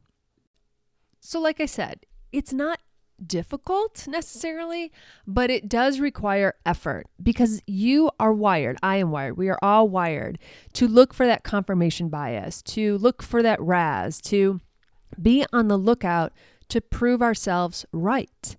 So, 1.20 1.40
like 1.40 1.60
I 1.60 1.66
said, 1.66 2.00
it's 2.32 2.52
not 2.52 2.80
difficult 3.24 4.06
necessarily, 4.08 4.92
but 5.26 5.50
it 5.50 5.68
does 5.68 6.00
require 6.00 6.54
effort 6.66 7.06
because 7.22 7.62
you 7.66 8.10
are 8.18 8.32
wired. 8.32 8.76
I 8.82 8.96
am 8.96 9.10
wired. 9.10 9.36
We 9.36 9.48
are 9.48 9.58
all 9.62 9.88
wired 9.88 10.38
to 10.74 10.88
look 10.88 11.14
for 11.14 11.26
that 11.26 11.44
confirmation 11.44 12.08
bias, 12.08 12.60
to 12.62 12.98
look 12.98 13.22
for 13.22 13.42
that 13.42 13.60
RAS, 13.60 14.20
to 14.22 14.60
be 15.20 15.46
on 15.52 15.68
the 15.68 15.76
lookout 15.76 16.32
to 16.68 16.80
prove 16.80 17.22
ourselves 17.22 17.86
right. 17.92 18.56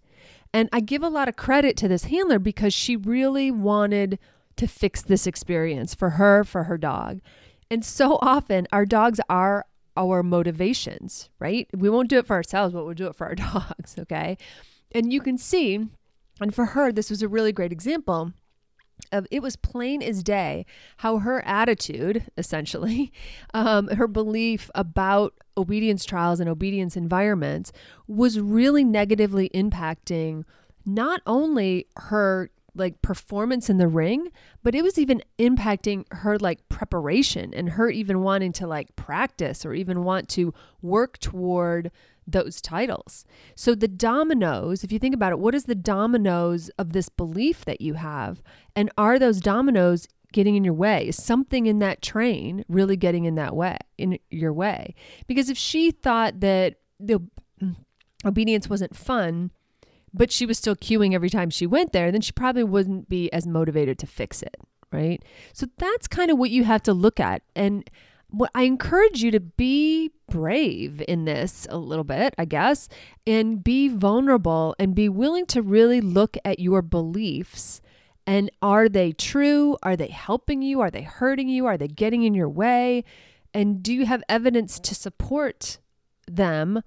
And 0.53 0.69
I 0.71 0.79
give 0.79 1.03
a 1.03 1.09
lot 1.09 1.27
of 1.27 1.35
credit 1.35 1.75
to 1.77 1.87
this 1.87 2.05
handler 2.05 2.39
because 2.39 2.73
she 2.73 2.95
really 2.95 3.51
wanted 3.51 4.19
to 4.57 4.67
fix 4.67 5.01
this 5.01 5.27
experience 5.27 5.93
for 5.93 6.11
her, 6.11 6.43
for 6.43 6.63
her 6.63 6.77
dog. 6.77 7.21
And 7.69 7.83
so 7.83 8.17
often 8.21 8.67
our 8.71 8.85
dogs 8.85 9.19
are 9.29 9.65
our 9.97 10.23
motivations, 10.23 11.29
right? 11.39 11.67
We 11.73 11.89
won't 11.89 12.09
do 12.09 12.19
it 12.19 12.27
for 12.27 12.35
ourselves, 12.35 12.73
but 12.73 12.85
we'll 12.85 12.93
do 12.93 13.07
it 13.07 13.15
for 13.15 13.27
our 13.27 13.35
dogs, 13.35 13.95
okay? 13.99 14.37
And 14.91 15.11
you 15.11 15.21
can 15.21 15.37
see, 15.37 15.87
and 16.39 16.53
for 16.53 16.65
her, 16.67 16.91
this 16.91 17.09
was 17.09 17.21
a 17.21 17.27
really 17.27 17.51
great 17.51 17.71
example 17.71 18.33
of 19.11 19.27
it 19.29 19.41
was 19.41 19.55
plain 19.55 20.01
as 20.01 20.23
day 20.23 20.65
how 20.97 21.19
her 21.19 21.45
attitude, 21.45 22.29
essentially, 22.37 23.11
um, 23.53 23.87
her 23.89 24.07
belief 24.07 24.69
about 24.75 25.33
obedience 25.57 26.05
trials 26.05 26.39
and 26.39 26.49
obedience 26.49 26.97
environments 26.97 27.71
was 28.07 28.39
really 28.39 28.83
negatively 28.83 29.49
impacting 29.49 30.43
not 30.85 31.21
only 31.25 31.87
her 31.95 32.49
like 32.75 33.01
performance 33.01 33.69
in 33.69 33.77
the 33.77 33.87
ring, 33.87 34.31
but 34.61 34.75
it 34.75 34.83
was 34.83 34.99
even 34.99 35.21
impacting 35.39 36.05
her 36.11 36.37
like 36.37 36.67
preparation 36.69 37.53
and 37.53 37.69
her 37.71 37.89
even 37.89 38.21
wanting 38.21 38.51
to 38.53 38.67
like 38.67 38.95
practice 38.95 39.65
or 39.65 39.73
even 39.73 40.03
want 40.03 40.29
to 40.29 40.53
work 40.81 41.17
toward 41.19 41.91
those 42.27 42.59
titles. 42.61 43.25
So 43.55 43.75
the 43.75 43.87
dominoes, 43.87 44.83
if 44.83 44.91
you 44.91 44.99
think 44.99 45.15
about 45.15 45.31
it, 45.31 45.39
what 45.39 45.55
is 45.55 45.65
the 45.65 45.75
dominoes 45.75 46.69
of 46.77 46.93
this 46.93 47.09
belief 47.09 47.65
that 47.65 47.81
you 47.81 47.93
have? 47.93 48.41
And 48.75 48.91
are 48.97 49.17
those 49.17 49.39
dominoes 49.39 50.07
getting 50.33 50.55
in 50.55 50.63
your 50.63 50.73
way? 50.73 51.07
Is 51.07 51.21
something 51.21 51.65
in 51.65 51.79
that 51.79 52.01
train 52.01 52.65
really 52.67 52.97
getting 52.97 53.25
in 53.25 53.35
that 53.35 53.55
way, 53.55 53.77
in 53.97 54.19
your 54.29 54.53
way? 54.53 54.95
Because 55.27 55.49
if 55.49 55.57
she 55.57 55.91
thought 55.91 56.41
that 56.41 56.75
the 56.99 57.21
obedience 58.25 58.69
wasn't 58.69 58.95
fun, 58.95 59.51
but 60.15 60.31
she 60.31 60.45
was 60.45 60.57
still 60.57 60.75
queuing 60.75 61.13
every 61.13 61.29
time 61.29 61.49
she 61.49 61.67
went 61.67 61.91
there, 61.91 62.11
then 62.11 62.21
she 62.21 62.31
probably 62.31 62.63
wouldn't 62.63 63.09
be 63.09 63.31
as 63.31 63.45
motivated 63.45 63.99
to 63.99 64.07
fix 64.07 64.41
it, 64.41 64.57
right? 64.91 65.23
So 65.53 65.67
that's 65.77 66.07
kind 66.07 66.31
of 66.31 66.37
what 66.37 66.49
you 66.49 66.63
have 66.63 66.83
to 66.83 66.93
look 66.93 67.19
at. 67.19 67.41
And 67.55 67.89
what 68.29 68.51
I 68.55 68.63
encourage 68.63 69.23
you 69.23 69.31
to 69.31 69.39
be 69.39 70.11
brave 70.29 71.01
in 71.07 71.25
this 71.25 71.67
a 71.69 71.77
little 71.77 72.03
bit, 72.03 72.33
I 72.37 72.45
guess, 72.45 72.89
and 73.27 73.63
be 73.63 73.87
vulnerable 73.87 74.75
and 74.79 74.95
be 74.95 75.09
willing 75.09 75.45
to 75.47 75.61
really 75.61 76.01
look 76.01 76.37
at 76.43 76.59
your 76.59 76.81
beliefs 76.81 77.81
and 78.27 78.49
are 78.61 78.89
they 78.89 79.11
true? 79.11 79.77
Are 79.83 79.95
they 79.95 80.07
helping 80.07 80.61
you? 80.61 80.79
Are 80.81 80.89
they 80.89 81.03
hurting 81.03 81.47
you? 81.47 81.65
Are 81.65 81.77
they 81.77 81.87
getting 81.87 82.23
in 82.23 82.33
your 82.33 82.49
way? 82.49 83.03
And 83.53 83.83
do 83.83 83.93
you 83.93 84.05
have 84.05 84.23
evidence 84.27 84.79
to 84.79 84.95
support 84.95 85.77
them 86.27 86.81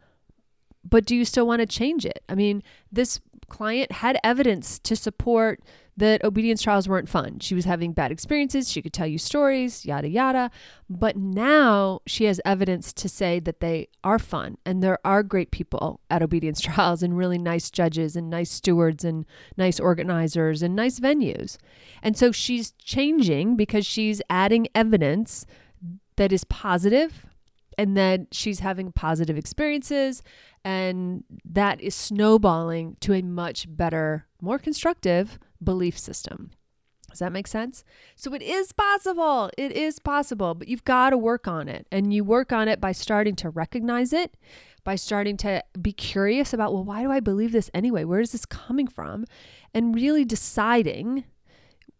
but 0.88 1.04
do 1.04 1.14
you 1.16 1.24
still 1.24 1.46
want 1.46 1.60
to 1.60 1.66
change 1.66 2.04
it? 2.04 2.22
I 2.28 2.34
mean, 2.34 2.62
this 2.90 3.20
client 3.48 3.92
had 3.92 4.18
evidence 4.22 4.78
to 4.80 4.94
support 4.94 5.60
that 5.96 6.22
obedience 6.22 6.62
trials 6.62 6.88
weren't 6.88 7.08
fun. 7.08 7.40
She 7.40 7.56
was 7.56 7.64
having 7.64 7.92
bad 7.92 8.12
experiences. 8.12 8.70
She 8.70 8.80
could 8.80 8.92
tell 8.92 9.06
you 9.06 9.18
stories, 9.18 9.84
yada, 9.84 10.08
yada. 10.08 10.50
But 10.88 11.16
now 11.16 12.02
she 12.06 12.24
has 12.26 12.40
evidence 12.44 12.92
to 12.92 13.08
say 13.08 13.40
that 13.40 13.58
they 13.58 13.88
are 14.04 14.20
fun 14.20 14.58
and 14.64 14.80
there 14.80 14.98
are 15.04 15.24
great 15.24 15.50
people 15.50 16.00
at 16.08 16.22
obedience 16.22 16.60
trials 16.60 17.02
and 17.02 17.16
really 17.16 17.38
nice 17.38 17.68
judges 17.68 18.14
and 18.14 18.30
nice 18.30 18.50
stewards 18.50 19.04
and 19.04 19.26
nice 19.56 19.80
organizers 19.80 20.62
and 20.62 20.76
nice 20.76 21.00
venues. 21.00 21.56
And 22.00 22.16
so 22.16 22.30
she's 22.30 22.70
changing 22.72 23.56
because 23.56 23.84
she's 23.84 24.22
adding 24.30 24.68
evidence 24.76 25.46
that 26.14 26.32
is 26.32 26.44
positive 26.44 27.27
and 27.78 27.96
then 27.96 28.26
she's 28.32 28.58
having 28.58 28.92
positive 28.92 29.38
experiences 29.38 30.22
and 30.64 31.24
that 31.44 31.80
is 31.80 31.94
snowballing 31.94 32.96
to 33.00 33.14
a 33.14 33.22
much 33.22 33.66
better, 33.68 34.26
more 34.42 34.58
constructive 34.58 35.38
belief 35.62 35.96
system. 35.96 36.50
Does 37.08 37.20
that 37.20 37.32
make 37.32 37.46
sense? 37.46 37.84
So 38.16 38.34
it 38.34 38.42
is 38.42 38.72
possible. 38.72 39.50
It 39.56 39.72
is 39.72 39.98
possible, 39.98 40.54
but 40.54 40.68
you've 40.68 40.84
got 40.84 41.10
to 41.10 41.16
work 41.16 41.48
on 41.48 41.68
it. 41.68 41.86
And 41.90 42.12
you 42.12 42.22
work 42.22 42.52
on 42.52 42.68
it 42.68 42.80
by 42.80 42.92
starting 42.92 43.34
to 43.36 43.48
recognize 43.48 44.12
it, 44.12 44.36
by 44.84 44.96
starting 44.96 45.38
to 45.38 45.64
be 45.80 45.92
curious 45.92 46.52
about, 46.52 46.74
well, 46.74 46.84
why 46.84 47.02
do 47.02 47.10
I 47.10 47.20
believe 47.20 47.52
this 47.52 47.70
anyway? 47.72 48.04
Where 48.04 48.20
is 48.20 48.32
this 48.32 48.44
coming 48.44 48.88
from? 48.88 49.24
And 49.72 49.94
really 49.94 50.26
deciding 50.26 51.24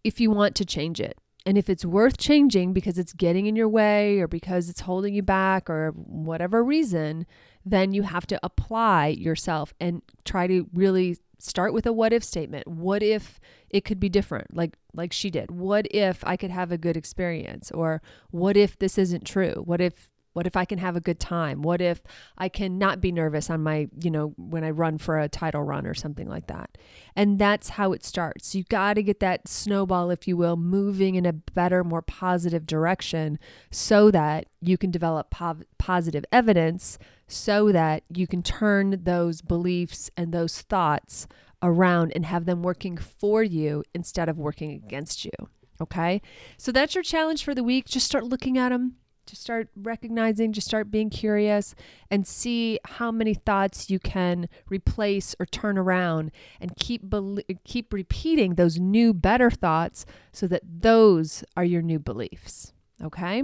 if 0.05 0.21
you 0.21 0.31
want 0.31 0.55
to 0.57 0.67
change 0.67 1.01
it. 1.01 1.19
And 1.49 1.57
if 1.57 1.71
it's 1.71 1.83
worth 1.83 2.19
changing 2.19 2.75
because 2.75 2.99
it's 2.99 3.15
getting 3.15 3.47
in 3.47 3.57
your 3.57 3.71
way 3.71 4.21
or 4.21 4.29
because 4.29 4.69
it's 4.69 4.81
holding 4.81 5.15
you 5.15 5.23
back 5.23 5.71
or 5.71 5.93
whatever 5.93 6.63
reason, 6.63 7.25
then 7.65 7.95
you 7.95 8.03
have 8.03 8.27
to 8.27 8.39
apply 8.43 9.07
yourself 9.07 9.73
and 9.81 10.03
try 10.27 10.47
to 10.47 10.69
really 10.75 11.17
start 11.39 11.73
with 11.73 11.87
a 11.87 11.93
what 11.95 12.13
if 12.13 12.23
statement. 12.23 12.69
What 12.69 13.03
if 13.03 13.41
it 13.71 13.87
could 13.87 13.99
be 13.99 14.11
different 14.11 14.55
like 14.55 14.77
like 14.93 15.11
she 15.11 15.31
did? 15.31 15.51
What 15.51 15.87
if 15.91 16.23
I 16.23 16.37
could 16.37 16.51
have 16.51 16.71
a 16.71 16.77
good 16.77 16.99
experience 16.99 17.71
or 17.71 18.03
what 18.31 18.59
if 18.59 18.79
this 18.79 18.99
isn't 18.99 19.25
true? 19.25 19.63
What 19.65 19.81
if 19.81 20.11
what 20.33 20.47
if 20.47 20.57
I 20.57 20.65
can 20.65 20.79
have 20.79 20.97
a 20.97 21.01
good 21.01 21.19
time? 21.19 21.63
What 21.63 21.81
if 21.81 22.03
I 22.37 22.49
can 22.49 22.79
not 22.79 23.01
be 23.01 23.11
nervous 23.11 23.51
on 23.51 23.63
my, 23.63 23.89
you 24.01 24.11
know, 24.11 24.35
when 24.37 24.65
I 24.65 24.71
run 24.71 24.99
for 24.99 25.19
a 25.19 25.29
title 25.29 25.63
run 25.63 25.87
or 25.87 25.95
something 25.95 26.29
like 26.29 26.47
that? 26.47 26.79
And 27.17 27.39
that's 27.39 27.71
how 27.71 27.93
it 27.93 28.05
starts. 28.05 28.55
You 28.55 28.65
got 28.65 28.95
to 28.95 29.03
get 29.03 29.21
that 29.21 29.49
snowball, 29.49 30.11
if 30.11 30.29
you 30.29 30.37
will, 30.37 30.57
moving 30.57 31.15
in 31.15 31.27
a 31.27 31.33
better, 31.33 31.83
more 31.83 32.03
positive 32.03 32.67
direction 32.67 33.39
so 33.71 34.11
that 34.11 34.47
you 34.61 34.79
can 34.79 34.91
develop 34.91 35.31
po- 35.31 35.63
positive 35.79 36.25
evidence 36.31 36.99
so 37.27 37.71
that 37.73 38.03
you 38.09 38.27
can 38.27 38.43
turn 38.43 39.01
those 39.05 39.43
beliefs 39.43 40.11
and 40.17 40.33
those 40.33 40.63
thoughts 40.63 41.27
around 41.63 42.13
and 42.15 42.25
have 42.27 42.47
them 42.47 42.63
working 42.63 42.97
for 42.97 43.43
you 43.43 43.85
instead 43.95 44.29
of 44.29 44.39
working 44.39 44.71
against 44.73 45.25
you. 45.25 45.33
Okay. 45.81 46.23
So 46.57 46.73
that's 46.73 46.95
your 46.95 47.05
challenge 47.05 47.45
for 47.45 47.55
the 47.55 47.63
week. 47.63 47.87
Just 47.87 48.07
start 48.07 48.25
looking 48.25 48.59
at 48.59 48.71
them 48.71 48.97
Just 49.29 49.43
start 49.43 49.69
recognizing, 49.77 50.53
just 50.55 50.67
start 50.67 50.91
being 50.91 51.11
curious 51.11 51.75
and 52.11 52.27
see 52.27 52.81
how 52.87 53.13
many 53.13 53.35
thoughts 53.35 53.91
you 53.91 53.99
can 53.99 54.49
replace 54.71 55.37
or 55.39 55.45
turn 55.45 55.77
around 55.77 56.31
and 56.61 56.75
keep 56.77 57.11
be- 57.11 57.45
keep 57.65 57.93
repeating 57.93 58.55
those 58.55 58.79
new 58.79 59.13
better 59.13 59.51
thoughts 59.51 60.07
so 60.33 60.47
that 60.47 60.63
those 60.65 61.45
are 61.59 61.65
your 61.65 61.83
new 61.83 61.99
beliefs. 61.99 62.73
Okay? 63.05 63.43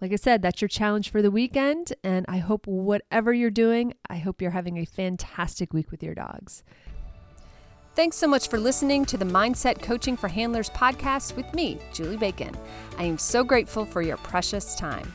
Like 0.00 0.12
I 0.12 0.16
said, 0.16 0.42
that's 0.42 0.60
your 0.60 0.68
challenge 0.68 1.10
for 1.10 1.22
the 1.22 1.30
weekend 1.30 1.94
and 2.04 2.26
I 2.28 2.38
hope 2.38 2.66
whatever 2.66 3.32
you're 3.32 3.50
doing, 3.50 3.94
I 4.10 4.18
hope 4.18 4.42
you're 4.42 4.50
having 4.50 4.76
a 4.76 4.84
fantastic 4.84 5.72
week 5.72 5.90
with 5.90 6.02
your 6.02 6.14
dogs. 6.14 6.62
Thanks 7.98 8.16
so 8.16 8.28
much 8.28 8.48
for 8.48 8.60
listening 8.60 9.04
to 9.06 9.16
the 9.16 9.24
Mindset 9.24 9.82
Coaching 9.82 10.16
for 10.16 10.28
Handlers 10.28 10.70
podcast 10.70 11.34
with 11.34 11.52
me, 11.52 11.80
Julie 11.92 12.16
Bacon. 12.16 12.56
I 12.96 13.02
am 13.02 13.18
so 13.18 13.42
grateful 13.42 13.84
for 13.84 14.02
your 14.02 14.18
precious 14.18 14.76
time. 14.76 15.12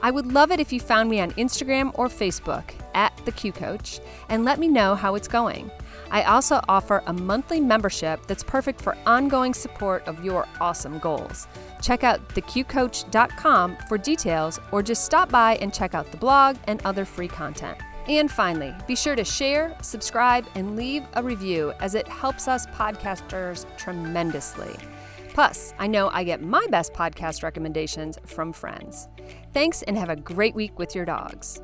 I 0.00 0.10
would 0.10 0.32
love 0.32 0.50
it 0.50 0.58
if 0.58 0.72
you 0.72 0.80
found 0.80 1.10
me 1.10 1.20
on 1.20 1.32
Instagram 1.32 1.90
or 1.98 2.08
Facebook 2.08 2.64
at 2.94 3.14
the 3.26 3.32
Q 3.32 3.52
Coach 3.52 4.00
and 4.30 4.42
let 4.42 4.58
me 4.58 4.68
know 4.68 4.94
how 4.94 5.16
it's 5.16 5.28
going. 5.28 5.70
I 6.10 6.22
also 6.22 6.62
offer 6.66 7.02
a 7.04 7.12
monthly 7.12 7.60
membership 7.60 8.26
that's 8.26 8.42
perfect 8.42 8.80
for 8.80 8.96
ongoing 9.04 9.52
support 9.52 10.02
of 10.08 10.24
your 10.24 10.48
awesome 10.62 10.98
goals. 11.00 11.46
Check 11.82 12.04
out 12.04 12.26
theqcoach.com 12.30 13.76
for 13.86 13.98
details 13.98 14.60
or 14.72 14.82
just 14.82 15.04
stop 15.04 15.30
by 15.30 15.56
and 15.56 15.74
check 15.74 15.94
out 15.94 16.10
the 16.10 16.16
blog 16.16 16.56
and 16.68 16.80
other 16.86 17.04
free 17.04 17.28
content. 17.28 17.76
And 18.06 18.30
finally, 18.30 18.74
be 18.86 18.96
sure 18.96 19.16
to 19.16 19.24
share, 19.24 19.74
subscribe, 19.80 20.46
and 20.54 20.76
leave 20.76 21.04
a 21.14 21.22
review 21.22 21.72
as 21.80 21.94
it 21.94 22.06
helps 22.06 22.48
us 22.48 22.66
podcasters 22.66 23.64
tremendously. 23.78 24.76
Plus, 25.30 25.74
I 25.78 25.86
know 25.86 26.10
I 26.10 26.22
get 26.22 26.42
my 26.42 26.66
best 26.70 26.92
podcast 26.92 27.42
recommendations 27.42 28.18
from 28.26 28.52
friends. 28.52 29.08
Thanks 29.52 29.82
and 29.82 29.96
have 29.96 30.10
a 30.10 30.16
great 30.16 30.54
week 30.54 30.78
with 30.78 30.94
your 30.94 31.04
dogs. 31.04 31.60